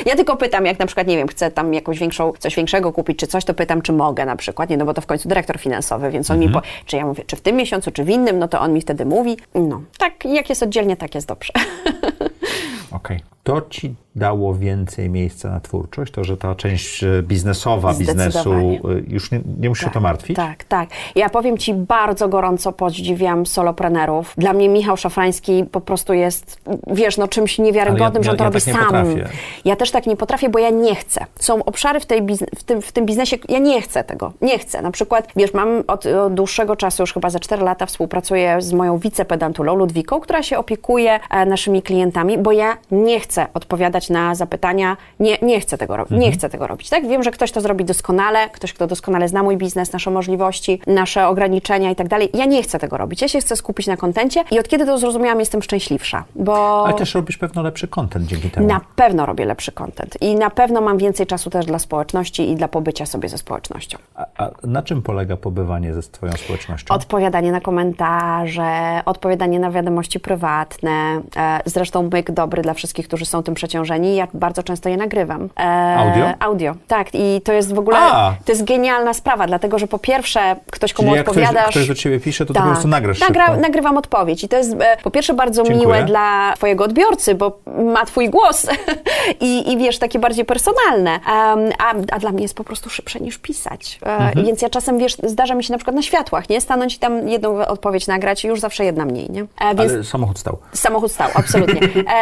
[0.07, 3.19] Ja tylko pytam, jak na przykład, nie wiem, chcę tam jakąś większą, coś większego kupić,
[3.19, 5.59] czy coś, to pytam, czy mogę na przykład, nie, no bo to w końcu dyrektor
[5.59, 8.39] finansowy, więc on mi, po, czy ja mówię, czy w tym miesiącu, czy w innym,
[8.39, 11.53] no to on mi wtedy mówi, no, tak, jak jest oddzielnie, tak jest dobrze.
[12.93, 13.21] Okej.
[13.49, 16.13] To ci dało więcej miejsca na twórczość?
[16.13, 18.79] To, że ta część e, biznesowa biznesu e,
[19.09, 20.37] już nie, nie musisz się to martwić?
[20.37, 20.89] Tak, tak.
[21.15, 24.35] Ja powiem Ci, bardzo gorąco podziwiam soloprenerów.
[24.39, 28.45] Dla mnie Michał Szafrański po prostu jest, wiesz, no czymś niewiarygodnym, ja- że on to
[28.45, 28.85] ja robi tak sam.
[28.85, 29.29] potrafię.
[29.65, 31.25] Ja też tak nie potrafię, bo ja nie chcę.
[31.41, 32.23] Są obszary w, tej
[32.57, 34.33] w, tym, w tym biznesie, ja nie chcę tego.
[34.41, 34.83] Nie chcę.
[34.83, 38.73] Na przykład, wiesz, mam od, od dłuższego czasu, już chyba za 4 lata współpracuję z
[38.73, 44.35] moją wicepedantulą Ludwiką, która się opiekuje e, naszymi klientami, bo ja nie chcę odpowiadać na
[44.35, 47.09] zapytania, nie, nie chcę tego robić, nie chcę tego robić, tak?
[47.09, 51.29] Wiem, że ktoś to zrobi doskonale, ktoś, kto doskonale zna mój biznes, nasze możliwości, nasze
[51.29, 52.31] ograniczenia i tak dalej.
[52.35, 53.23] Ja nie chcę tego robić.
[53.23, 56.85] Ja się chcę skupić na kontencie i od kiedy to zrozumiałam, jestem szczęśliwsza, bo...
[56.87, 58.67] Ale też robisz pewno lepszy content dzięki temu.
[58.67, 62.57] Na pewno robię lepszy content i na pewno mam więcej czasu też dla społeczności i
[62.57, 63.99] dla pobycia sobie ze społecznością.
[64.15, 66.95] A, a na czym polega pobywanie ze twoją społecznością?
[66.95, 71.21] Odpowiadanie na komentarze, odpowiadanie na wiadomości prywatne.
[71.37, 74.17] E, zresztą myk dobry dla wszystkich, którzy są tym przeciążeni.
[74.17, 75.49] Ja bardzo często je nagrywam.
[75.61, 76.27] E, Audio?
[76.41, 77.09] Audio, tak.
[77.13, 78.35] I to jest w ogóle, A!
[78.45, 81.71] to jest genialna sprawa, dlatego że po pierwsze ktoś, komu Czyli jak ktoś, odpowiadasz...
[81.71, 82.73] ktoś do ciebie pisze, to ty po Tak.
[82.73, 83.57] prostu nagrasz Nagra.
[83.57, 85.87] Nagrywam odpowiedź i to jest e, po pierwsze bardzo Dziękuję.
[85.87, 87.59] miłe dla twojego odbiorcy, bo
[87.95, 88.67] ma twój głos
[89.41, 93.21] I, i wiesz, takie bardziej personalne, Em, a, a dla mnie jest po prostu szybsze
[93.21, 93.99] niż pisać.
[94.07, 94.47] E, Mhm.
[94.47, 96.61] Więc ja czasem, wiesz, zdarza mi się na przykład na światłach, nie?
[96.61, 99.41] Stanąć i tam jedną odpowiedź nagrać i już zawsze jedna mniej, nie?
[99.61, 100.59] E, Więc Ale samochód stał.
[100.73, 101.81] Samochód stał, absolutnie.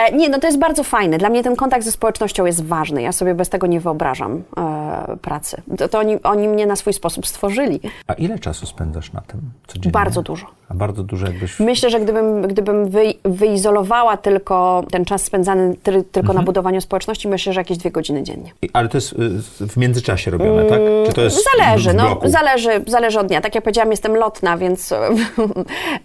[0.09, 1.19] E, nie, no to jest bardzo fajne.
[1.19, 3.03] Dla mnie ten kontakt ze społecznością jest ważny.
[3.03, 5.63] Ja sobie bez tego nie wyobrażam e, pracy.
[5.79, 7.81] To, to oni, oni mnie na swój sposób stworzyli.
[8.07, 9.91] A ile czasu spędzasz na tym codziennie?
[9.93, 10.47] Bardzo dużo.
[10.69, 11.61] A bardzo dużo jakbyś...
[11.61, 16.37] Myślę, że gdybym, gdybym wy, wyizolowała tylko ten czas spędzany ty, tylko Mhm.
[16.37, 18.53] na budowaniu społeczności, myślę, że jakieś dwie godziny dziennie.
[18.73, 20.81] Ale to jest y, w międzyczasie robione, tak?
[21.07, 23.41] Czy to jest Zależy, no, zależy, zależy od dnia.
[23.41, 24.91] Tak jak powiedziałam, jestem lotna, więc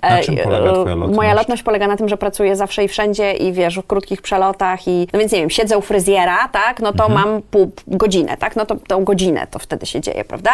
[0.01, 1.15] Na czym polega twoja lotność?
[1.15, 4.70] moja lotność polega na tym, że pracuję zawsze i wszędzie i wiesz, w krótkich przelotach
[4.87, 7.21] i, no więc nie wiem, siedzę u fryzjera, tak, no to Mhm.
[7.29, 10.51] mam pół godzinę, tak, no to tą godzinę to wtedy się dzieje, prawda?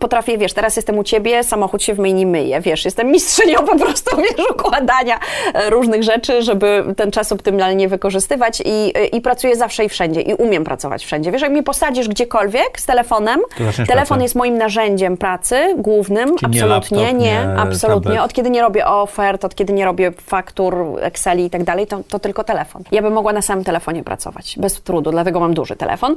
[0.00, 3.78] Potrafię, wiesz, teraz jestem u ciebie, samochód się w myjni myje, wiesz, jestem mistrzynią po
[3.78, 5.18] prostu, wiesz, układania
[5.54, 10.34] e, różnych rzeczy, żeby ten czas optymalnie wykorzystywać i, i pracuję zawsze i wszędzie i
[10.34, 11.32] umiem pracować wszędzie.
[11.32, 13.40] Wiesz, jak mnie posadzisz gdziekolwiek z telefonem,
[13.86, 14.22] telefon pracę.
[14.22, 18.02] jest moim narzędziem pracy głównym, Czyli nie absolutnie, laptop, nie, nie absolutnie.
[18.10, 18.24] tablet.
[18.24, 22.00] Od kiedy nie robię ofert, od kiedy nie robię faktur, Exceli i tak dalej, to,
[22.08, 22.82] to tylko telefon.
[22.92, 26.14] Ja bym mogła na samym telefonie pracować, bez trudu, dlatego mam duży telefon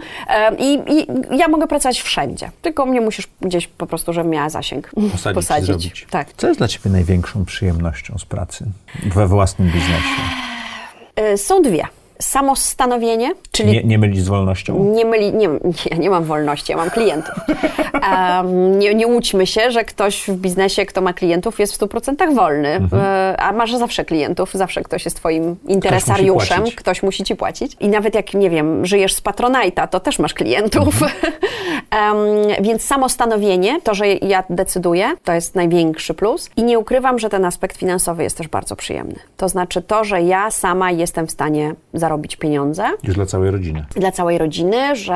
[0.58, 1.08] i, i
[1.38, 4.92] ja mogę pracować wszędzie, tylko mnie musisz gdzieś po prostu, żebym miała zasięg
[5.34, 6.08] Posadzić, zrobić.
[6.10, 6.28] Tak.
[6.38, 8.66] Co jest dla ciebie największą przyjemnością z pracy
[9.06, 10.22] we własnym biznesie?
[11.16, 11.88] E, Są dwie.
[12.22, 14.84] Samo stanowienie, czyli Nie, nie mylić z wolnością?
[14.94, 17.34] Nie myli, nie, nie, nie mam wolności, ja mam klientów.
[17.94, 22.36] Em, nie, nie łudźmy się, że ktoś w biznesie, kto ma klientów, jest w 100%
[22.36, 23.02] wolny, Mhm.
[23.06, 26.76] E, a masz zawsze klientów, zawsze ktoś jest twoim interesariuszem, płacić.
[26.76, 27.78] ktoś musi ci płacić.
[27.80, 30.88] I nawet jak, nie wiem, żyjesz z Patronite'a, to też masz klientów.
[31.04, 31.12] Mhm.
[31.92, 32.18] Em,
[32.64, 36.50] więc samo stanowienie, to, że ja decyduję, to jest największy plus.
[36.58, 39.16] I nie ukrywam, że ten aspekt finansowy jest też bardzo przyjemny.
[39.38, 43.86] To znaczy to, że ja sama jestem w stanie zarobić pieniądze, Już dla całej rodziny.
[43.96, 45.16] dla całej rodziny, że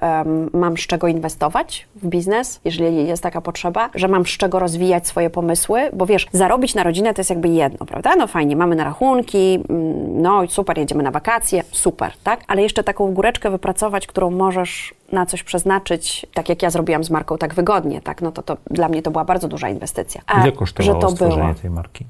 [0.00, 4.58] em, mam z czego inwestować w biznes, jeżeli jest taka potrzeba, że mam z czego
[4.58, 8.16] rozwijać swoje pomysły, bo wiesz, zarobić na rodzinę to jest jakby jedno, prawda?
[8.16, 12.40] No fajnie, mamy na rachunki, mm, no super, jedziemy na wakacje, super, tak?
[12.48, 17.10] Ale jeszcze taką góreczkę wypracować, którą możesz na coś przeznaczyć, tak jak ja zrobiłam z
[17.10, 20.20] marką tak wygodnie, tak, no to, to dla mnie to była bardzo duża inwestycja.
[20.26, 21.54] A, Ile kosztowało że to stworzenie było.
[21.54, 22.04] tej marki?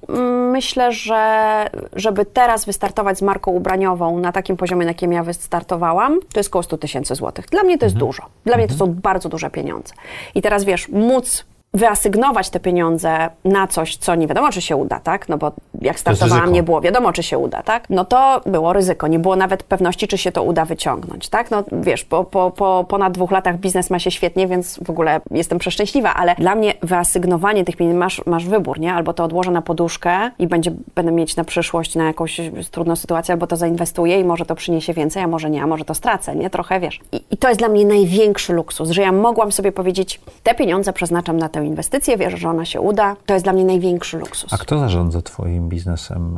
[0.52, 6.18] Myślę, że żeby teraz wystartować z marką ubraniową na takim poziomie, na jakim ja wystartowałam,
[6.32, 7.46] to jest około 100 tysięcy złotych.
[7.46, 8.22] Dla mnie to jest dużo.
[8.44, 9.94] Dla mnie to są bardzo duże pieniądze.
[10.34, 11.44] I teraz wiesz, móc
[11.74, 15.28] wyasygnować te pieniądze na coś, co nie wiadomo, czy się uda, tak?
[15.28, 17.90] No bo jak startowałam, nie było wiadomo, czy się uda, tak?
[17.90, 21.50] No to było ryzyko, nie było nawet pewności, czy się to uda wyciągnąć, tak?
[21.50, 25.20] No wiesz, po, po, po ponad dwóch latach biznes ma się świetnie, więc w ogóle
[25.30, 28.94] jestem przeszczęśliwa, ale dla mnie wyasygnowanie tych pieniędzy, masz, masz wybór, nie?
[28.94, 33.32] Albo to odłożę na poduszkę i będzie, będę mieć na przyszłość, na jakąś trudną sytuację,
[33.32, 36.36] albo to zainwestuję i może to przyniesie więcej, a może nie, a może to stracę,
[36.36, 36.50] nie?
[36.50, 37.00] Trochę, wiesz.
[37.12, 40.92] I, I to jest dla mnie największy luksus, że ja mogłam sobie powiedzieć, te pieniądze
[40.92, 43.16] przeznaczam na tę inwestycję, wierzę, że ona się uda.
[43.26, 44.52] To jest dla mnie największy luksus.
[44.54, 46.36] A kto zarządza twoim biznesem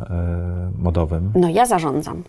[0.79, 1.33] y, modowym?
[1.35, 2.23] No ja zarządzam.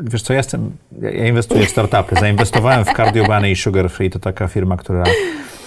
[0.00, 0.70] Wiesz co, ja jestem,
[1.00, 2.16] ja inwestuję w startupy.
[2.20, 5.04] Zainwestowałem w Cardio Bunny i Sugar Free, to taka firma, która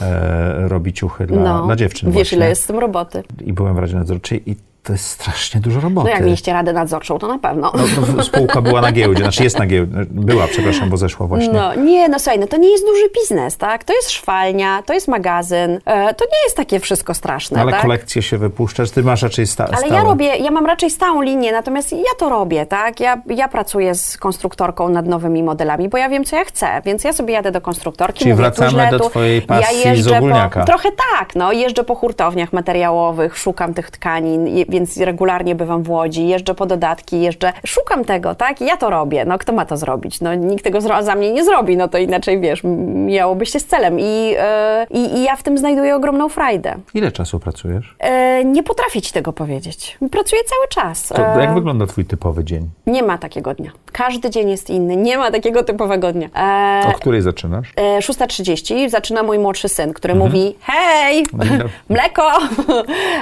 [0.02, 2.38] e, robi ciuchy dla, No, dla dziewczyn Wiesz, właśnie.
[2.38, 3.24] ile jest z tym roboty.
[3.46, 6.08] I byłem w Radzie Nadzorczej i to jest strasznie dużo roboty.
[6.08, 7.72] No jak mieliście radę nadzorczą, to na pewno.
[8.18, 11.54] No, spółka była na giełdzie, znaczy jest na giełdzie, była, przepraszam, bo zeszła właśnie.
[11.54, 13.84] No, nie, no słuchaj, no to nie jest duży biznes, tak?
[13.84, 17.82] To jest szwalnia, to jest magazyn, e, to nie jest takie wszystko straszne, Ale tak?
[17.82, 19.94] kolekcję się wypuszczasz, ty masz raczej sta- Ale stałe.
[19.96, 23.00] ja robię, ja mam raczej stałą linię, natomiast ja to robię, tak?
[23.00, 27.04] Ja, ja pracuję z konstruktorką nad nowymi modelami, bo ja wiem, co ja chcę, więc
[27.04, 30.60] ja sobie jadę do konstruktorki, Czyli wracamy do twojej pasji ja z ogólniaka.
[30.60, 35.90] Po, trochę tak, no, jeżdżę po hurtowniach materiałowych, szukam tych tkanin, więc regularnie bywam w
[35.90, 38.62] Łodzi, jeżdżę po dodatki, jeżdżę, szukam tego, tak?
[38.62, 40.22] Ja to robię, no kto ma to zrobić?
[40.22, 42.62] No nikt tego za mnie nie zrobi, no to inaczej, wiesz,
[43.06, 46.76] miałoby się z celem i, e, i, ja w tym znajduję ogromną frajdę.
[46.94, 47.96] Ile czasu pracujesz?
[48.00, 49.98] E, nie potrafię ci tego powiedzieć.
[50.12, 51.08] Pracuję cały czas.
[51.08, 52.70] To, E, jak wygląda twój typowy dzień?
[52.88, 53.72] nie ma takiego dnia.
[53.92, 54.96] Każdy dzień jest inny.
[54.96, 56.28] Nie ma takiego typowego dnia.
[56.84, 57.74] E, O której zaczynasz?
[57.78, 60.32] e, 6.30 zaczyna mój młodszy syn, który Mhm.
[60.32, 61.70] mówi hej, dobry.
[61.90, 62.24] mleko.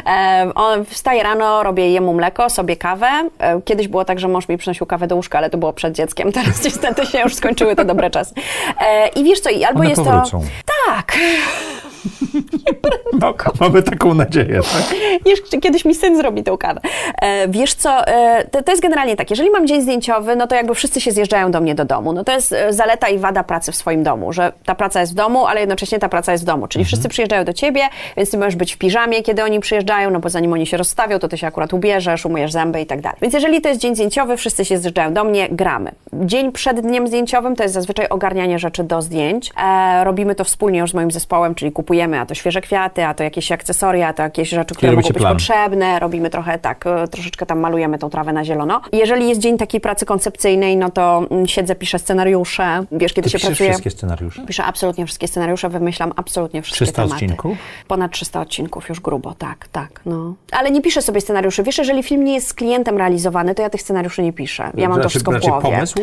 [0.07, 3.07] E, on wstaje rano, robię jemu mleko, sobie kawę.
[3.39, 5.95] E, kiedyś było tak, że mąż mi przynosił kawę do łóżka, ale to było przed
[5.95, 6.31] dzieckiem.
[6.41, 8.33] Teraz niestety się już skończyły te dobre czasy.
[8.81, 10.41] E, I wiesz co, i albo One jest powrócą.
[10.41, 10.71] to...
[10.87, 11.17] Tak.
[13.19, 14.97] No, mamy taką nadzieję, tak?
[15.31, 16.81] Jeszcze kiedyś mi syn zrobi tą kawę.
[17.21, 17.97] E, wiesz co,
[18.51, 21.51] to, to jest generalnie tak, jeżeli mam dzień zdjęciowy, no to jakby wszyscy się zjeżdżają
[21.51, 22.13] do mnie do domu.
[22.13, 25.15] No to jest zaleta i wada pracy w swoim domu, że ta praca jest w
[25.15, 26.67] domu, ale jednocześnie ta praca jest w domu.
[26.67, 27.81] Czyli wszyscy przyjeżdżają do ciebie,
[28.17, 31.19] więc ty możesz być w piżamie, kiedy oni przyjeżdżają, no bo zanim oni się rozstawią,
[31.19, 33.17] to ty się akurat ubierzesz, umyjesz zęby i tak dalej.
[33.21, 35.91] Więc jeżeli to jest dzień zdjęciowy, wszyscy się zjeżdżają do mnie, gramy.
[36.13, 39.51] Dzień przed dniem zdjęciowym to jest zazwyczaj ogarnianie rzeczy do zdjęć.
[39.63, 43.13] E, robimy to wspólnie już z moim zespołem, czyli kupujemy a to świeże kwiaty, a
[43.13, 45.33] to jakieś akcesoria, a to jakieś rzeczy, które mogą być plan.
[45.33, 45.99] potrzebne.
[45.99, 48.81] Robimy trochę tak, e, troszeczkę tam malujemy tą trawę na zielono.
[48.93, 52.83] Jeżeli jest dzień takiej pracy koncepcyjnej, no to mm, siedzę, piszę scenariusze.
[52.91, 53.69] Wiesz, kiedy Ty się pracuje...
[53.69, 54.45] wszystkie scenariusze?
[54.45, 57.15] Piszę absolutnie wszystkie scenariusze, wymyślam absolutnie wszystkie 300 tematy.
[57.25, 57.57] odcinków?
[57.87, 60.33] Ponad 300 odcinków, już grubo, tak, tak, no.
[60.51, 61.63] Ale nie piszę sobie scenariuszy.
[61.63, 64.63] Wiesz, jeżeli film nie jest z klientem realizowany, to ja tych scenariuszy nie piszę.
[64.73, 65.61] Ja mam to Znaczy- wszystko w znaczy głowie.
[65.71, 65.95] pomysł?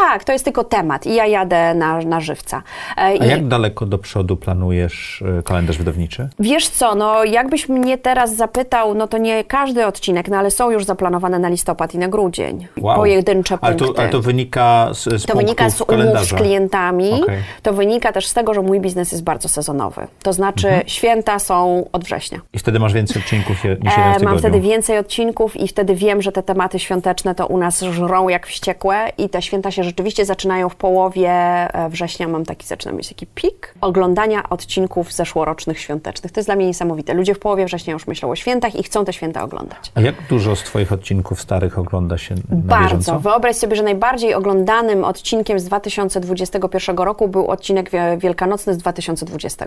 [0.00, 2.62] Tak, to jest tylko temat i ja jadę na, na żywca.
[2.96, 6.28] E, A i- jak daleko do przodu planujesz y, kalendarz wydawniczy?
[6.38, 10.70] Wiesz co, no jakbyś mnie teraz zapytał, no to nie każdy odcinek, no ale są
[10.70, 12.66] już zaplanowane na listopad i na grudzień.
[12.96, 13.94] Pojedyncze ale punkty.
[13.94, 17.22] to, ale to wynika z, z To wynika z umów z klientami.
[17.22, 17.42] Okej.
[17.62, 20.06] To wynika też z tego, że mój biznes jest bardzo sezonowy.
[20.22, 20.88] To znaczy Mhm.
[20.88, 22.40] święta są od września.
[22.52, 24.28] I wtedy masz więcej odcinków niż jeden w E, tygodniu.
[24.28, 28.28] mam wtedy więcej odcinków i wtedy wiem, że te tematy świąteczne to u nas żrą
[28.28, 32.28] jak wściekłe i te święta się rzeczywiście zaczynają w połowie e, września.
[32.28, 36.32] Mam taki, zaczynam mieć taki pik oglądania odcinków zeszłorocznych świątecznych.
[36.32, 37.14] To jest dla mnie niesamowite.
[37.14, 39.92] Ludzie w połowie września już myślą o świętach i chcą te święta oglądać.
[39.94, 42.84] A jak dużo z twoich odcinków starych ogląda się na Bardzo.
[42.84, 43.18] bieżąco?
[43.20, 49.66] Wyobraź sobie, że najbardziej oglądanym odcinkiem z 2021 roku był odcinek wie- wielkanocny z 2020.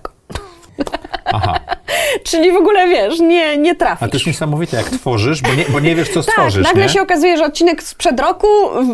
[1.26, 1.60] Aha.
[2.24, 4.04] Czyli w ogóle wiesz, nie, nie trafisz.
[4.04, 6.84] A to jest niesamowite, jak tworzysz, bo nie, bo nie wiesz, co tak, stworzysz, nagle
[6.84, 6.90] nie?
[6.90, 8.48] się okazuje, że odcinek sprzed roku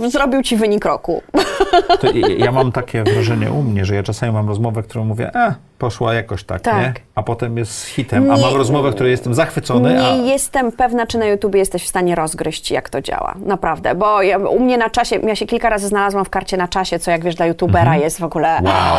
[0.10, 1.22] zrobił ci wynik roku.
[2.02, 5.32] To ja- ja mam takie wrażenie u mnie, że ja czasami mam rozmowę, którą mówię,
[5.36, 6.78] e, poszła jakoś tak, Tak.
[6.82, 6.94] nie?
[7.16, 10.16] A potem jest hitem, a Nie- mam rozmowę, której jestem zachwycony, a...
[10.18, 13.36] Nie jestem pewna, czy na YouTubie jesteś w stanie rozgryźć, jak to działa.
[13.46, 16.68] Naprawdę, bo ja, u mnie na czasie, ja się kilka razy znalazłam w karcie na
[16.68, 18.58] czasie, co jak wiesz, dla YouTubera jest w ogóle...
[18.58, 18.76] Mhm.
[18.76, 18.98] Wow.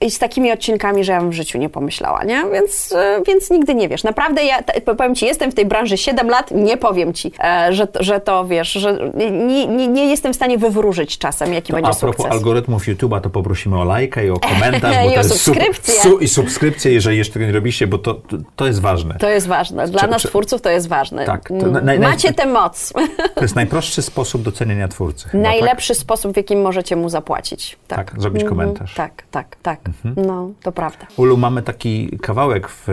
[0.00, 2.44] i z takimi odcinkami, że ja bym w życiu nie pomyślała, nie?
[2.52, 4.04] Więc, e, więc nigdy nie wiesz.
[4.04, 4.58] Naprawdę ja,
[4.96, 8.44] powiem Ci, jestem w tej branży 7 lat, nie powiem Ci, e, że, że to,
[8.44, 12.16] wiesz, że nie, nie, nie jestem w stanie wywróżyć czasem, jaki To będzie a propos
[12.16, 12.32] sukces.
[12.32, 15.44] algorytmów YouTube'a, to poprosimy o lajkę i o komentarz, bo to jest
[15.76, 16.10] subskrypcję.
[16.10, 19.14] su, I subskrypcję, jeżeli jeszcze tego nie robicie, bo to, to, to jest ważne.
[19.14, 19.88] To jest ważne.
[19.88, 21.24] Dla nas, twórców, to jest ważne.
[21.24, 22.92] Tak, Mm, naj- Macie naj- tę moc.
[23.34, 25.28] To jest najprostszy sposób doceniania twórcy.
[25.28, 27.78] chyba, Najlepszy sposób, w jakim możecie mu zapłacić.
[27.88, 28.58] Tak, Tak, zrobić Mhm.
[28.58, 28.90] komentarz.
[28.90, 29.10] Mhm.
[29.10, 29.80] Tak, tak, tak.
[30.16, 30.98] No, to prawda.
[30.98, 31.08] Tak?
[31.18, 32.92] Ulu, mamy taki kawałek w e,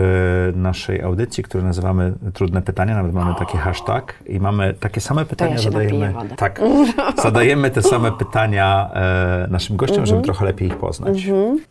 [0.58, 5.58] naszej audycji, który nazywamy Trudne Pytania, nawet mamy taki hashtag i mamy takie same pytania,
[5.58, 6.12] się zadajemy.
[6.12, 6.36] napiję.
[6.36, 6.60] Tak,
[7.22, 10.06] zadajemy te same pytania e, naszym gościom, Mhm.
[10.06, 11.18] żeby trochę lepiej ich poznać.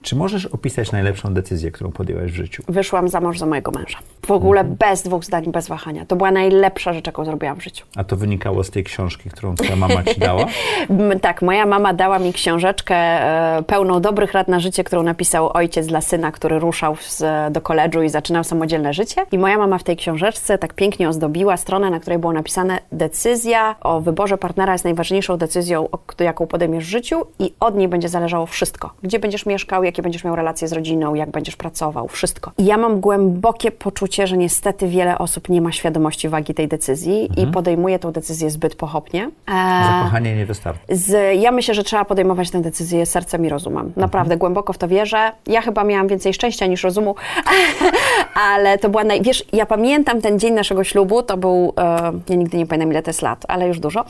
[0.01, 2.63] Czy możesz opisać najlepszą decyzję, którą podjęłaś w życiu?
[2.67, 3.97] Wyszłam za mąż za mojego męża.
[4.25, 4.77] W ogóle Mhm.
[4.79, 6.05] bez dwóch zdań, bez wahania.
[6.05, 7.85] To była najlepsza rzecz, jaką zrobiłam w życiu.
[7.95, 10.45] A to wynikało z tej książki, którą twoja mama ci dała?
[11.21, 15.87] Tak, moja mama dała mi książeczkę e, pełną dobrych rad na życie, którą napisał ojciec
[15.87, 17.23] dla syna, który ruszał z,
[17.53, 19.25] do koledżu i zaczynał samodzielne życie.
[19.31, 23.75] I moja mama w tej książeczce tak pięknie ozdobiła stronę, na której było napisane decyzja
[23.81, 25.87] o wyborze partnera jest najważniejszą decyzją,
[26.19, 28.93] jaką podejmiesz w życiu i od niej będzie zależało wszystko.
[29.03, 32.51] Gdzie będziesz mieszkał, jakie będziesz miał relacje z rodziną, jak będziesz pracował, wszystko.
[32.57, 37.29] I ja mam głębokie poczucie, że niestety wiele osób nie ma świadomości wagi tej decyzji
[37.41, 39.29] i podejmuje tą decyzję zbyt pochopnie.
[39.47, 40.79] E, Zakochanie nie wystarczy.
[40.89, 43.93] z, ja myślę, że trzeba podejmować tę decyzję sercem i rozumem.
[43.95, 45.31] Naprawdę, głęboko w to wierzę.
[45.47, 47.15] Ja chyba miałam więcej szczęścia niż rozumu,
[48.51, 49.21] ale to była naj...
[49.21, 53.01] Wiesz, ja pamiętam ten dzień naszego ślubu, to był, e, ja nigdy nie pamiętam ile
[53.01, 54.05] to jest lat, ale już dużo.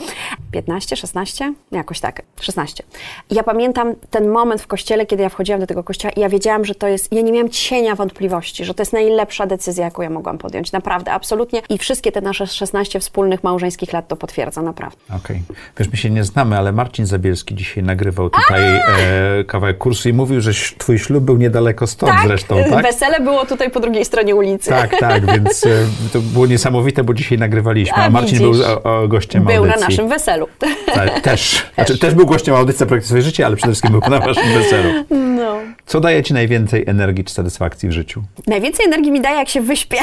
[0.51, 1.53] 15, 16?
[1.71, 2.84] Jakoś tak, 16.
[3.29, 6.29] I ja pamiętam ten moment w kościele, kiedy ja wchodziłam do tego kościoła i ja
[6.29, 10.01] wiedziałam, że to jest, ja nie miałam cienia wątpliwości, że to jest najlepsza decyzja, jaką
[10.01, 10.71] ja mogłam podjąć.
[10.71, 11.61] Naprawdę, absolutnie.
[11.69, 14.97] I wszystkie te nasze 16 wspólnych małżeńskich lat to potwierdza, naprawdę.
[15.15, 15.41] Okej.
[15.78, 20.13] Wiesz, my się nie znamy, ale Marcin Zabielski dzisiaj nagrywał tutaj e, kawałek kursu i
[20.13, 22.84] mówił, że twój ślub był niedaleko stąd zresztą, tak?
[22.84, 24.69] Wesele było tutaj po drugiej stronie ulicy.
[24.69, 25.69] Tak, tak, więc e,
[26.13, 28.63] to było niesamowite, bo dzisiaj nagrywaliśmy, a, A, Marcin widzisz.
[28.65, 29.82] był o, o gościem Był audycji.
[29.82, 30.47] na naszym weselu.
[30.93, 31.65] Tak, też.
[31.76, 34.89] Znaczy, też był gościem audycji Projektu Swoje Życie, ale przede wszystkim był na waszym weselu.
[35.09, 35.55] No.
[35.86, 38.23] Co daje ci najwięcej energii czy satysfakcji w życiu?
[38.47, 39.97] Najwięcej energii mi daje, jak się wyśpię.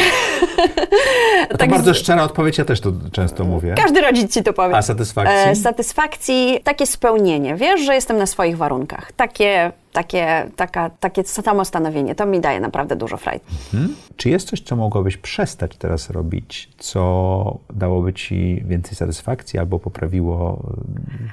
[1.51, 3.75] To Tak bardzo z- szczera odpowiedź, ja też to często mówię.
[3.77, 4.77] Każdy rodzic ci to powie.
[4.77, 5.37] A satysfakcji?
[5.51, 7.57] E, satysfakcji, takie spełnienie.
[7.57, 9.13] Wiesz, że jestem na swoich warunkach.
[9.13, 12.15] Takie, takie, taka, takie samostanowienie.
[12.15, 13.45] To mi daje naprawdę dużo frajdy.
[13.73, 13.95] Hmm?
[14.17, 20.63] Czy jest coś, co mogłabyś przestać teraz robić, co dałoby ci więcej satysfakcji albo poprawiło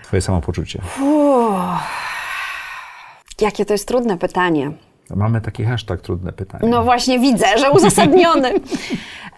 [0.04, 0.82] twoje samopoczucie?
[3.42, 4.72] Jakie to jest trudne pytanie.
[5.16, 6.70] Mamy taki hashtag trudne pytanie.
[6.70, 8.54] No właśnie widzę, że uzasadniony.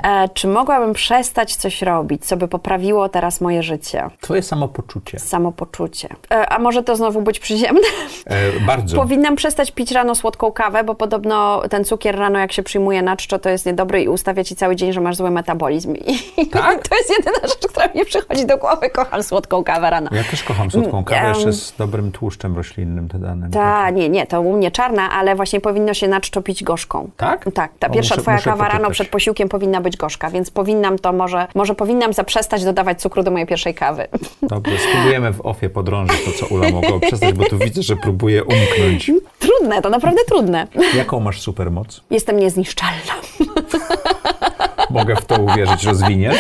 [0.04, 4.04] E, czy mogłabym przestać coś robić, co by poprawiło teraz moje życie?
[4.22, 5.20] Twoje samopoczucie.
[5.20, 6.10] Samopoczucie.
[6.32, 7.82] E, a może to znowu być przyziemne?
[8.26, 8.96] E, bardzo.
[9.02, 13.18] Powinnam przestać pić rano słodką kawę, bo podobno ten cukier rano, jak się przyjmuje na
[13.18, 15.96] czczo, to jest niedobry i ustawia ci cały dzień, że masz zły metabolizm.
[15.96, 16.88] I Tak?
[16.88, 18.90] to jest jedyna rzecz, która mi przychodzi do głowy.
[18.90, 20.10] Kocham słodką kawę rano.
[20.14, 23.52] Ja też kocham słodką kawę, Mm, jeszcze z dobrym tłuszczem roślinnym dodanym.
[23.52, 27.10] Ta, nie, nie, to u mnie czarna, ale właśnie powinno się na czczo pić gorzką.
[27.18, 27.46] Tak?
[27.54, 30.52] Tak, ta O, pierwsza muszę- twoja muszę kawa rano przed posiłkiem powinna być gorzka, więc
[30.52, 34.08] powinnam to może, może powinnam zaprzestać dodawać cukru do mojej pierwszej kawy.
[34.42, 38.44] Dobrze, spróbujemy w ofie podrążyć to, co Ula mogła przestać, bo tu widzę, że próbuje
[38.44, 39.12] umknąć.
[39.40, 40.68] Trudne, to naprawdę trudne.
[40.96, 42.02] Jaką masz supermoc?
[42.12, 43.14] Jestem niezniszczalna.
[45.00, 46.36] Mogę w to uwierzyć, rozwiniesz?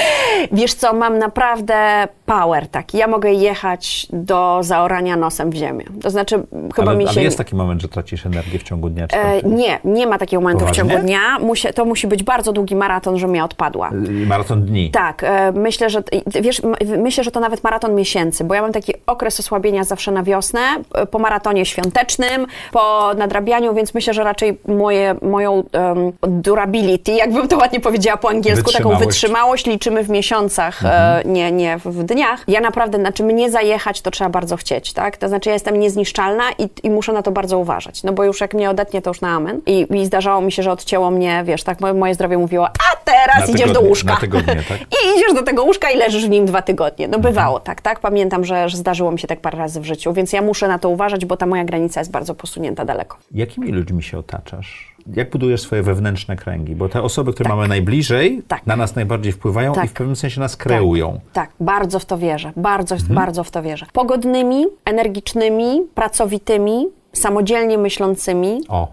[0.51, 2.97] Wiesz co, mam naprawdę power taki.
[2.97, 5.85] Ja mogę jechać do zaorania nosem w ziemię.
[6.01, 6.43] To znaczy,
[6.75, 7.09] chyba ale, mi się...
[7.09, 9.07] ale jest taki moment, że tracisz energię w ciągu dnia?
[9.11, 10.83] E, nie, nie ma takiego momentu Poważnie?
[10.83, 11.19] w ciągu dnia.
[11.39, 13.91] Musi, to musi być bardzo długi maraton, żebym ja odpadła.
[13.91, 14.91] Y, Maraton dni.
[14.91, 16.03] Tak, e, myślę, że
[16.41, 16.61] wiesz,
[16.97, 20.59] myślę, że to nawet maraton miesięcy, bo ja mam taki okres osłabienia zawsze na wiosnę,
[20.93, 27.47] e, po maratonie świątecznym, po nadrabianiu, więc myślę, że raczej moje, moją um, durability, jakbym
[27.47, 28.38] to ładnie powiedziała po angielsku,
[28.73, 29.65] taką Wytrzymałość.
[29.65, 32.43] liczymy w miesiącach, e, nie, nie w, dniach.
[32.47, 35.17] Ja naprawdę, znaczy mnie zajechać, to trzeba bardzo chcieć, tak?
[35.17, 38.41] To znaczy ja jestem niezniszczalna i, i muszę na to bardzo uważać, no bo już
[38.41, 39.61] jak mnie odetnie, to już na amen.
[39.65, 42.95] I, i zdarzało mi się, że odcięło mnie, wiesz, tak moje, moje zdrowie mówiło, a
[43.05, 44.13] teraz Na idziesz do tygodnie- łóżka.
[44.13, 44.79] na tygodnie, tak?
[45.03, 47.07] I idziesz do tego łóżka i leżysz w nim dwa tygodnie.
[47.07, 47.99] No bywało tak, tak?
[47.99, 50.79] Pamiętam, że, że zdarzyło mi się tak parę razy w życiu, więc ja muszę na
[50.79, 53.17] to uważać, bo ta moja granica jest bardzo posunięta daleko.
[53.31, 54.95] Jakimi ludźmi się otaczasz?
[55.15, 56.75] Jak budujesz swoje wewnętrzne kręgi?
[56.75, 58.65] Bo te osoby, które mamy najbliżej, Tak.
[58.67, 59.85] na nas najbardziej wpływają Tak.
[59.85, 61.19] i w pewnym sensie nas kreują.
[61.33, 63.85] Tak, tak, bardzo w to wierzę, bardzo, bardzo w to wierzę.
[63.93, 68.87] Pogodnymi, energicznymi, pracowitymi, samodzielnie myślącymi, O,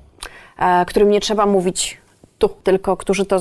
[0.59, 1.99] e, którym nie trzeba mówić
[2.39, 3.41] tu, tylko którzy to...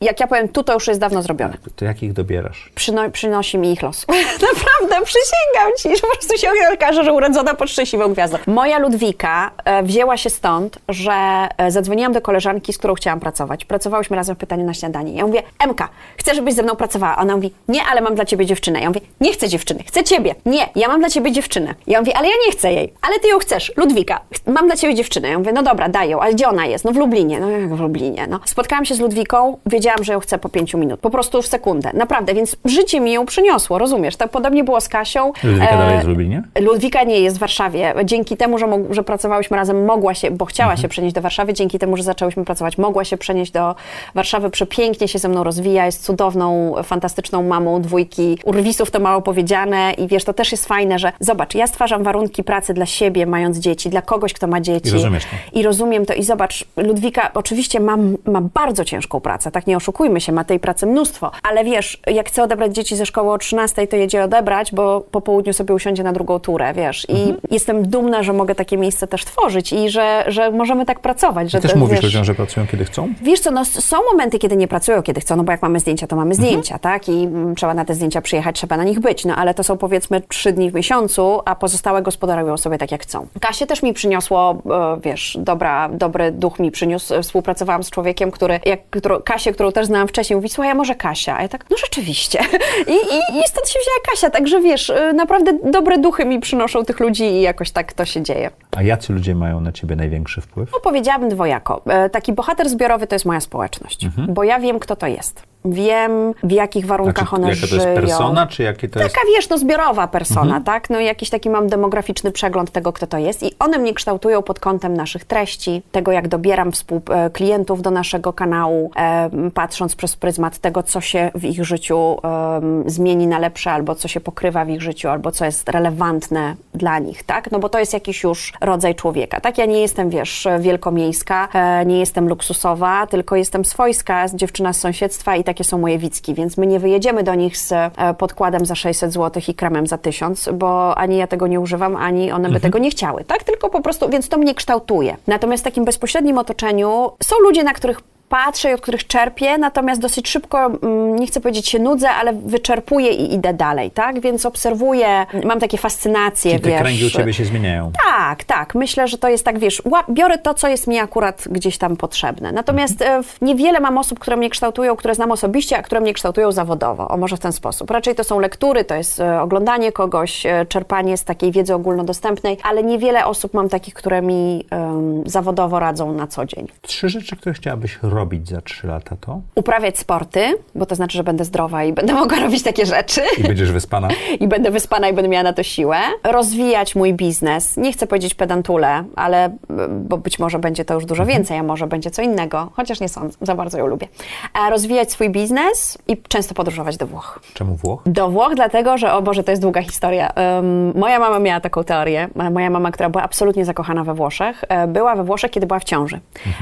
[0.00, 1.54] Jak ja powiem tu, to już jest dawno zrobione.
[1.76, 2.70] to jak ich dobierasz?
[2.74, 4.06] Przyno, przynosi mi ich los.
[4.08, 8.38] Naprawdę, Naprawdę, przysięgam ci, że po prostu się okaże, że urodzona pod szczęśliwą gwiazdą.
[8.46, 11.12] Moja Ludwika e, wzięła się stąd, że
[11.58, 13.64] e, zadzwoniłam do koleżanki, z którą chciałam pracować.
[13.64, 15.12] Pracowałyśmy razem w pytaniu na śniadanie.
[15.12, 17.16] Ja mówię, Emka, chcę, żebyś ze mną pracowała.
[17.16, 18.80] Ona mówi, nie, ale mam dla ciebie dziewczynę.
[18.80, 20.34] Ja mówię, nie chcę dziewczyny, chcę ciebie.
[20.46, 21.74] Nie, ja mam dla ciebie dziewczynę.
[21.86, 22.92] Ja mówię, ale ja nie chcę jej.
[23.02, 24.20] Ale ty ją chcesz, Ludwika.
[24.46, 25.28] Mam dla ciebie dziewczynę.
[25.28, 26.20] Ja mówię, no dobra, daj ją.
[26.20, 26.84] Ale gdzie ona jest?
[26.84, 27.40] No w Lublinie.
[27.40, 28.26] No jak w Lublinie?
[28.30, 28.40] No.
[28.44, 31.00] Spotkałam się z Ludwiką, wiedziałam, że ją chcę po pięciu minut.
[31.00, 31.90] Po prostu w sekundę.
[31.94, 34.16] Naprawdę, więc życie mi ją przyniosło, rozumiesz?
[34.16, 35.32] Tak podobnie było z Kasią.
[35.44, 36.42] Ludwika E, dalej jest w Lublinie?
[36.60, 37.94] Ludwika nie jest w Warszawie.
[38.04, 40.82] Dzięki temu, że, że pracowałyśmy razem, mogła się, bo chciała Mhm.
[40.82, 43.74] się przenieść do Warszawy, dzięki temu, że zaczęłyśmy pracować, mogła się przenieść do
[44.14, 49.92] Warszawy, przepięknie się ze mną rozwija, jest cudowną, fantastyczną mamą dwójki urwisów, to mało powiedziane
[49.98, 53.58] i wiesz, to też jest fajne, że zobacz, ja stwarzam warunki pracy dla siebie, mając
[53.58, 54.88] dzieci, dla kogoś, kto ma dzieci.
[54.88, 55.58] I rozumiesz to.
[55.58, 57.96] I rozumiem to i zobacz, Ludwika oczywiście ma,
[58.26, 62.28] ma bardzo ciężką pracę, tak nie oszukujmy się, ma tej pracy mnóstwo, ale wiesz, jak
[62.28, 66.02] chce odebrać dzieci ze szkoły o 13, to jedzie odebrać, bo po południu sobie usiądzie
[66.02, 67.06] na drugą turę, wiesz.
[67.08, 67.36] I Mhm.
[67.50, 71.50] jestem dumna, że mogę takie miejsce też tworzyć i że, że możemy tak pracować.
[71.50, 73.08] Że Też to, mówisz wiesz, ludziom, że pracują kiedy chcą?
[73.22, 76.06] Wiesz co, no są momenty, kiedy nie pracują, kiedy chcą, no bo jak mamy zdjęcia,
[76.06, 76.48] to mamy Mhm.
[76.48, 77.08] zdjęcia, tak?
[77.08, 79.76] I mm, trzeba na te zdjęcia przyjechać, trzeba na nich być, no ale to są
[79.76, 83.26] powiedzmy trzy dni w miesiącu, a pozostałe gospodarują sobie tak, jak chcą.
[83.40, 84.62] Kasie też mi przyniosło,
[84.96, 87.14] e, wiesz, dobra, dobry duch mi przyniósł.
[87.14, 90.74] E, Współpracowałam z człowiekiem, który, jak którą, Kasię, którą też znałam wcześniej, mówi, słuchaj, a
[90.74, 91.36] może Kasia?
[91.36, 92.38] A ja tak, no rzeczywiście.
[92.86, 96.84] I, i, i stąd się wzięła Kasia, także wiesz, e, naprawdę dobre duchy mi przynoszą
[96.84, 98.50] tych ludzi i jakoś tak to się dzieje.
[98.76, 100.70] A jacy ludzie mają na ciebie największy wpływ?
[100.72, 101.82] No, powiedziałabym dwojako.
[101.86, 105.42] E, Taki bohater zbiorowy to jest moja społeczność, bo ja wiem, kto to jest.
[105.64, 107.82] Wiem, w jakich warunkach one jaka to żyją.
[107.82, 109.14] jest persona, czy jakie to jest...
[109.14, 110.90] Taka, wiesz, no zbiorowa persona, tak?
[110.90, 114.60] No jakiś taki mam demograficzny przegląd tego, kto to jest i one mnie kształtują pod
[114.60, 120.16] kątem naszych treści, tego jak dobieram współ, e, klientów do naszego kanału, e, patrząc przez
[120.16, 124.64] pryzmat tego, co się w ich życiu em, zmieni na lepsze, albo co się pokrywa
[124.64, 127.50] w ich życiu, albo co jest relevantne dla nich, tak?
[127.50, 129.58] No bo to jest jakiś już rodzaj człowieka, tak?
[129.58, 135.36] Ja nie jestem, wiesz, wielkomiejska, e, nie jestem luksusowa, tylko jestem swojska, dziewczyna z sąsiedztwa
[135.36, 138.74] i takie są moje wicki, więc my nie wyjedziemy do nich z e, podkładem za
[138.74, 142.60] 600 zł i kremem za 1000, bo ani ja tego nie używam, ani one by
[142.60, 143.44] tego nie chciały, tak?
[143.44, 145.16] Tylko po prostu, więc to mnie kształtuje.
[145.26, 150.00] Natomiast w takim bezpośrednim otoczeniu są ludzie, na których patrzę i od których czerpię, natomiast
[150.00, 154.20] dosyć szybko, mm, nie chcę powiedzieć się nudzę, ale wyczerpuję i idę dalej, tak?
[154.20, 156.80] Więc obserwuję, mam takie fascynacje, Czyli te wiesz.
[156.80, 157.90] kręgi u ciebie się zmieniają.
[158.04, 158.74] Tak, tak.
[158.74, 162.52] Myślę, że to jest tak, wiesz, biorę to, co jest mi akurat gdzieś tam potrzebne.
[162.52, 166.12] Natomiast e, w- niewiele mam osób, które mnie kształtują, które znam osobiście, a które mnie
[166.14, 167.08] kształtują zawodowo.
[167.08, 167.90] O, może w ten sposób.
[167.90, 172.58] Raczej to są lektury, to jest e, oglądanie kogoś, e, czerpanie z takiej wiedzy ogólnodostępnej,
[172.62, 176.66] ale niewiele osób mam takich, które mi em, zawodowo radzą na co dzień.
[176.82, 179.40] Trzy rzeczy, które chciałabyś robić za trzy lata to?
[179.54, 180.40] Uprawiać sporty,
[180.74, 183.20] bo to znaczy, że będę zdrowa i będę mogła robić takie rzeczy.
[183.38, 184.08] I będziesz wyspana?
[184.40, 185.96] i będę wyspana i będę miała na to siłę.
[186.24, 187.76] Rozwijać mój biznes.
[187.76, 189.56] Nie chcę powiedzieć pedantule, ale
[189.90, 191.38] bo być może będzie to już dużo Mhm.
[191.38, 194.08] więcej, a może będzie co innego, chociaż nie sądzę, za bardzo ją lubię.
[194.52, 197.40] A rozwijać swój biznes i często podróżować do Włoch.
[197.54, 198.02] Czemu Włoch?
[198.06, 200.28] Do Włoch, dlatego że, o Boże, to jest długa historia.
[200.34, 202.28] Em, moja mama miała taką teorię.
[202.38, 205.78] E, Moja mama, która była absolutnie zakochana we Włoszech, e, była we Włoszech, kiedy była
[205.78, 206.20] w ciąży.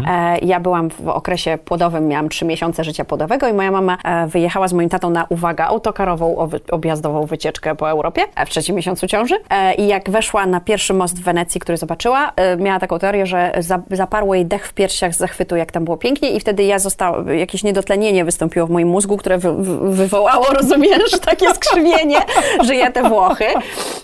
[0.08, 4.26] E, ja byłam w okresie płodowym, miałam trzy miesiące życia płodowego i moja mama e,
[4.26, 9.06] wyjechała z moim tatą na, uwaga, autokarową objazdową wycieczkę po Europie e, w trzecim miesiącu
[9.06, 9.34] ciąży.
[9.50, 13.52] E, I jak weszła na pierwszy most w Wenecji, który zobaczyła, miała taką teorię, że
[13.58, 16.78] za, zaparło jej dech w piersiach z zachwytu, jak tam było pięknie i wtedy ja
[16.78, 19.52] została, jakieś niedotlenienie wystąpiło w moim mózgu, które wy,
[19.90, 22.18] wywołało, rozumiesz, takie skrzywienie,
[22.64, 23.44] że ja te Włochy.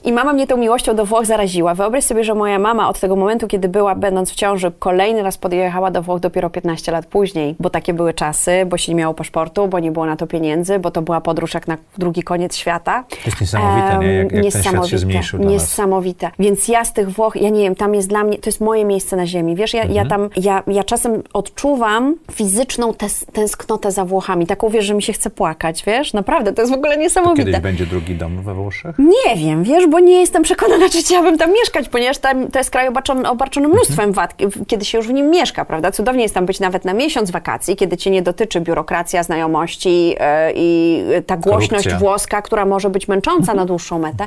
[0.05, 1.75] I mama mnie tą miłością do Włoch zaraziła.
[1.75, 5.39] Wyobraź sobie, że moja mama od tego momentu, kiedy była, będąc w ciąży, kolejny raz
[5.39, 7.30] podjechała do Włoch dopiero 15 lat później,
[7.61, 10.79] bo takie były czasy, bo się nie miało paszportu, bo nie było na to pieniędzy,
[10.79, 13.05] bo to była podróż jak na drugi koniec świata.
[13.11, 14.13] To jest niesamowite, nie?
[14.13, 15.63] Jak- jak ten świat się niesamowite, zmniejszył dla nas.
[15.63, 16.31] Niesamowite.
[16.39, 18.85] Więc ja z tych Włoch, ja nie wiem, tam jest dla mnie, to jest moje
[18.85, 19.55] miejsce na ziemi.
[19.57, 19.97] Wiesz, ja, Mhm.
[19.97, 24.47] ja tam, ja, ja czasem odczuwam fizyczną tes, tęsknotę za Włochami.
[24.47, 26.13] Taką, wiesz, że mi się chce płakać, wiesz?
[26.13, 27.45] Naprawdę, to jest w ogóle To niesamowite.
[27.45, 28.97] kiedyś będzie drugi dom we Włoszech?
[28.99, 32.71] Nie wiem, wiesz, bo nie jestem przekonana, czy chciałabym tam mieszkać, ponieważ tam, to jest
[32.71, 34.35] kraj obarczony, obarczony mnóstwem wad,
[34.67, 35.91] kiedy się już w nim mieszka, prawda?
[35.93, 40.53] Cudownie jest tam być nawet na miesiąc wakacji, kiedy cię nie dotyczy biurokracja, znajomości e,
[40.55, 41.99] i ta głośność Korupcja.
[41.99, 44.27] włoska, która może być męcząca na dłuższą metę.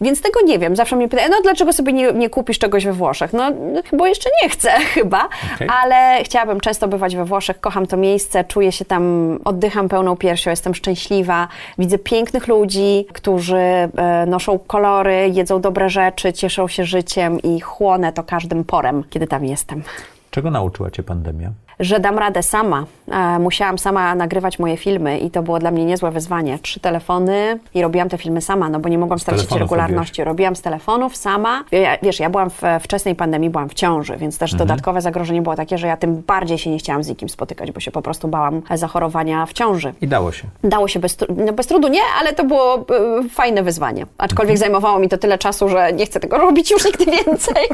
[0.00, 0.76] Więc tego nie wiem.
[0.76, 3.32] Zawsze mnie pytają, no dlaczego sobie nie, nie kupisz czegoś we Włoszech?
[3.32, 5.68] No, no bo jeszcze nie chcę chyba, Okej.
[5.82, 10.50] ale chciałabym często bywać we Włoszech, kocham to miejsce, czuję się tam, oddycham pełną piersią,
[10.50, 13.90] jestem szczęśliwa, widzę pięknych ludzi, którzy e,
[14.26, 19.44] noszą kolory, jedzą dobre rzeczy, cieszą się życiem i chłonę to każdym porem, kiedy tam
[19.44, 19.82] jestem.
[20.30, 21.50] Czego nauczyła cię pandemia?
[21.80, 22.84] Że dam radę sama.
[23.10, 26.58] E, musiałam sama nagrywać moje filmy i to było dla mnie niezłe wyzwanie.
[26.58, 30.24] Trzy telefony i robiłam te filmy sama, no bo nie mogłam stracić regularności.
[30.24, 31.64] Robiłam z telefonów sama.
[32.02, 34.68] Wiesz, ja byłam w wczesnej pandemii, byłam w ciąży, więc też Mhm.
[34.68, 37.80] dodatkowe zagrożenie było takie, że ja tym bardziej się nie chciałam z nikim spotykać, bo
[37.80, 39.94] się po prostu bałam zachorowania w ciąży.
[40.00, 40.44] I dało się.
[40.64, 41.16] Dało się bez,
[41.46, 42.84] no bez trudu, nie, ale to było e,
[43.28, 44.06] fajne wyzwanie.
[44.18, 44.58] Aczkolwiek Mhm.
[44.58, 47.64] zajmowało mi to tyle czasu, że nie chcę tego robić już nigdy więcej.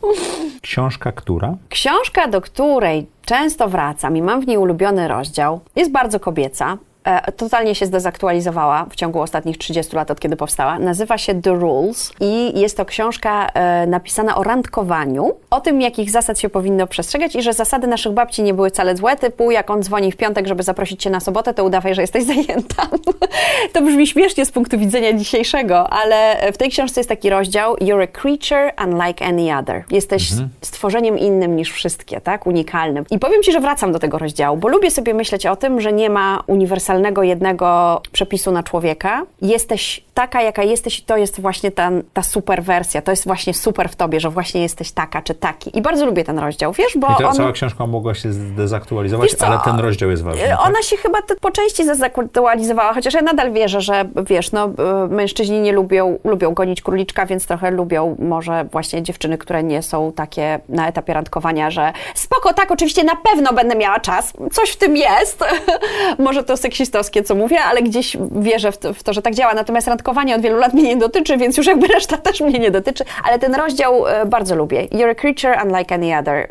[0.62, 1.54] Książka, która?
[1.68, 6.78] Książka, do której często wracam i mam w niej ulubiony rozdział, jest bardzo kobieca.
[7.04, 10.78] E, totalnie się zdezaktualizowała w ciągu ostatnich 30 lat, od kiedy powstała.
[10.78, 16.10] Nazywa się The Rules i jest to książka e, napisana o randkowaniu, o tym, jakich
[16.10, 19.70] zasad się powinno przestrzegać i że zasady naszych babci nie były wcale złe, typu jak
[19.70, 22.88] on dzwoni w piątek, żeby zaprosić cię na sobotę, to udawaj, że jesteś zajęta.
[23.72, 28.02] to brzmi śmiesznie z punktu widzenia dzisiejszego, ale w tej książce jest taki rozdział You're
[28.02, 29.84] a creature unlike any other.
[29.90, 30.30] Jesteś
[30.60, 32.46] stworzeniem innym niż wszystkie, tak?
[32.46, 33.04] Unikalnym.
[33.10, 35.92] I powiem Ci, że wracam do tego rozdziału, bo lubię sobie myśleć o tym, że
[35.92, 36.42] nie ma
[36.90, 39.22] uniwersalnego jednego przepisu na człowieka.
[39.42, 43.54] Jesteś taka, jaka jesteś i to jest właśnie ta, ta super wersja, to jest właśnie
[43.54, 45.78] super w Tobie, że właśnie jesteś taka czy taki.
[45.78, 47.34] I bardzo lubię ten rozdział, wiesz, bo I to on...
[47.34, 50.44] cała książka mogła się zdezaktualizować, ale ten rozdział jest ważny.
[50.44, 50.66] E, tak?
[50.66, 55.60] Ona się chyba po części zdezaktualizowała, chociaż ja nadal wierzę, że wiesz, no, e, mężczyźni
[55.60, 60.60] nie lubią, lubią gonić króliczka, więc trochę lubią może właśnie dziewczyny, które nie są takie
[60.68, 64.96] na etapie randkowania, że spoko, tak, oczywiście na pewno będę miała czas, coś w tym
[64.96, 65.44] jest.
[66.18, 69.54] może to seksistowskie, co mówię, ale gdzieś wierzę w to, w to, że tak działa.
[69.54, 72.70] Natomiast randkowanie od wielu lat mnie nie dotyczy, więc już jakby reszta też mnie nie
[72.70, 73.04] dotyczy.
[73.24, 74.88] Ale ten rozdział e, bardzo lubię.
[74.88, 76.48] You're a creature unlike any other.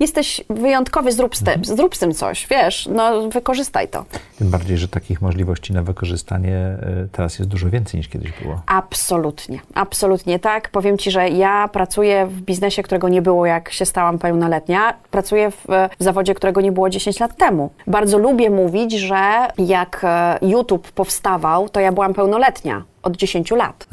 [0.00, 4.04] Jesteś wyjątkowy, zrób z, tym, zrób z tym coś, wiesz, no wykorzystaj to.
[4.38, 8.62] Tym bardziej, że takich możliwości na wykorzystanie y, teraz jest dużo więcej niż kiedyś było.
[8.66, 10.68] Absolutnie, absolutnie tak.
[10.70, 14.94] Powiem Ci, że ja pracuję w biznesie, którego nie było, jak się stałam pełnoletnia.
[15.10, 15.64] Pracuję w,
[16.00, 17.70] w zawodzie, którego nie było 10 lat temu.
[17.86, 22.82] Bardzo lubię mówić, że jak e, YouTube powstawał, to ja byłam pełnoletnia.
[23.02, 23.88] Od 10 lat.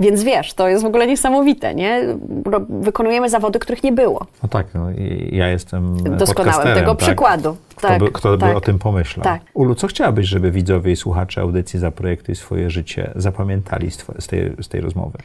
[0.00, 2.02] Więc wiesz, to jest w ogóle niesamowite, nie?
[2.68, 4.26] Wykonujemy zawody, których nie było.
[4.42, 6.98] No tak, no, i ja jestem Doskonałem tego tak?
[7.06, 7.56] przykładu.
[7.76, 8.56] Kto, Tak, by, kto by tak.
[8.56, 9.24] o tym pomyślał?
[9.24, 9.42] Tak.
[9.54, 14.52] Ulu, co chciałabyś, żeby widzowie i słuchacze audycji Zaprojektuj swoje życie zapamiętali z, z, tej,
[14.62, 15.18] z tej rozmowy?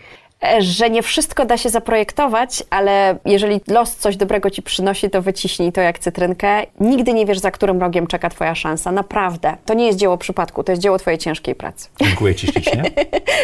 [0.45, 5.21] E, że nie wszystko da się zaprojektować, ale jeżeli los coś dobrego ci przynosi, to
[5.21, 6.61] wyciśnij to jak cytrynkę.
[6.79, 8.91] Nigdy nie wiesz, za którym rogiem czeka twoja szansa.
[8.91, 9.57] Naprawdę.
[9.65, 11.89] To nie jest dzieło przypadku, to jest dzieło twojej ciężkiej pracy.
[12.01, 12.83] Dziękuję Ci ślicznie.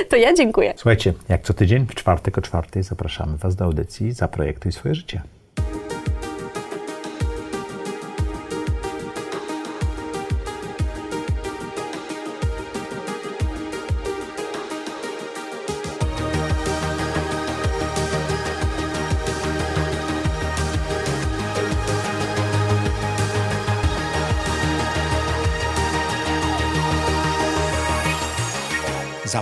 [0.10, 0.74] To ja dziękuję.
[0.76, 5.22] Słuchajcie, jak co tydzień w czwartek o czwartej zapraszamy Was do audycji Zaprojektuj swoje życie.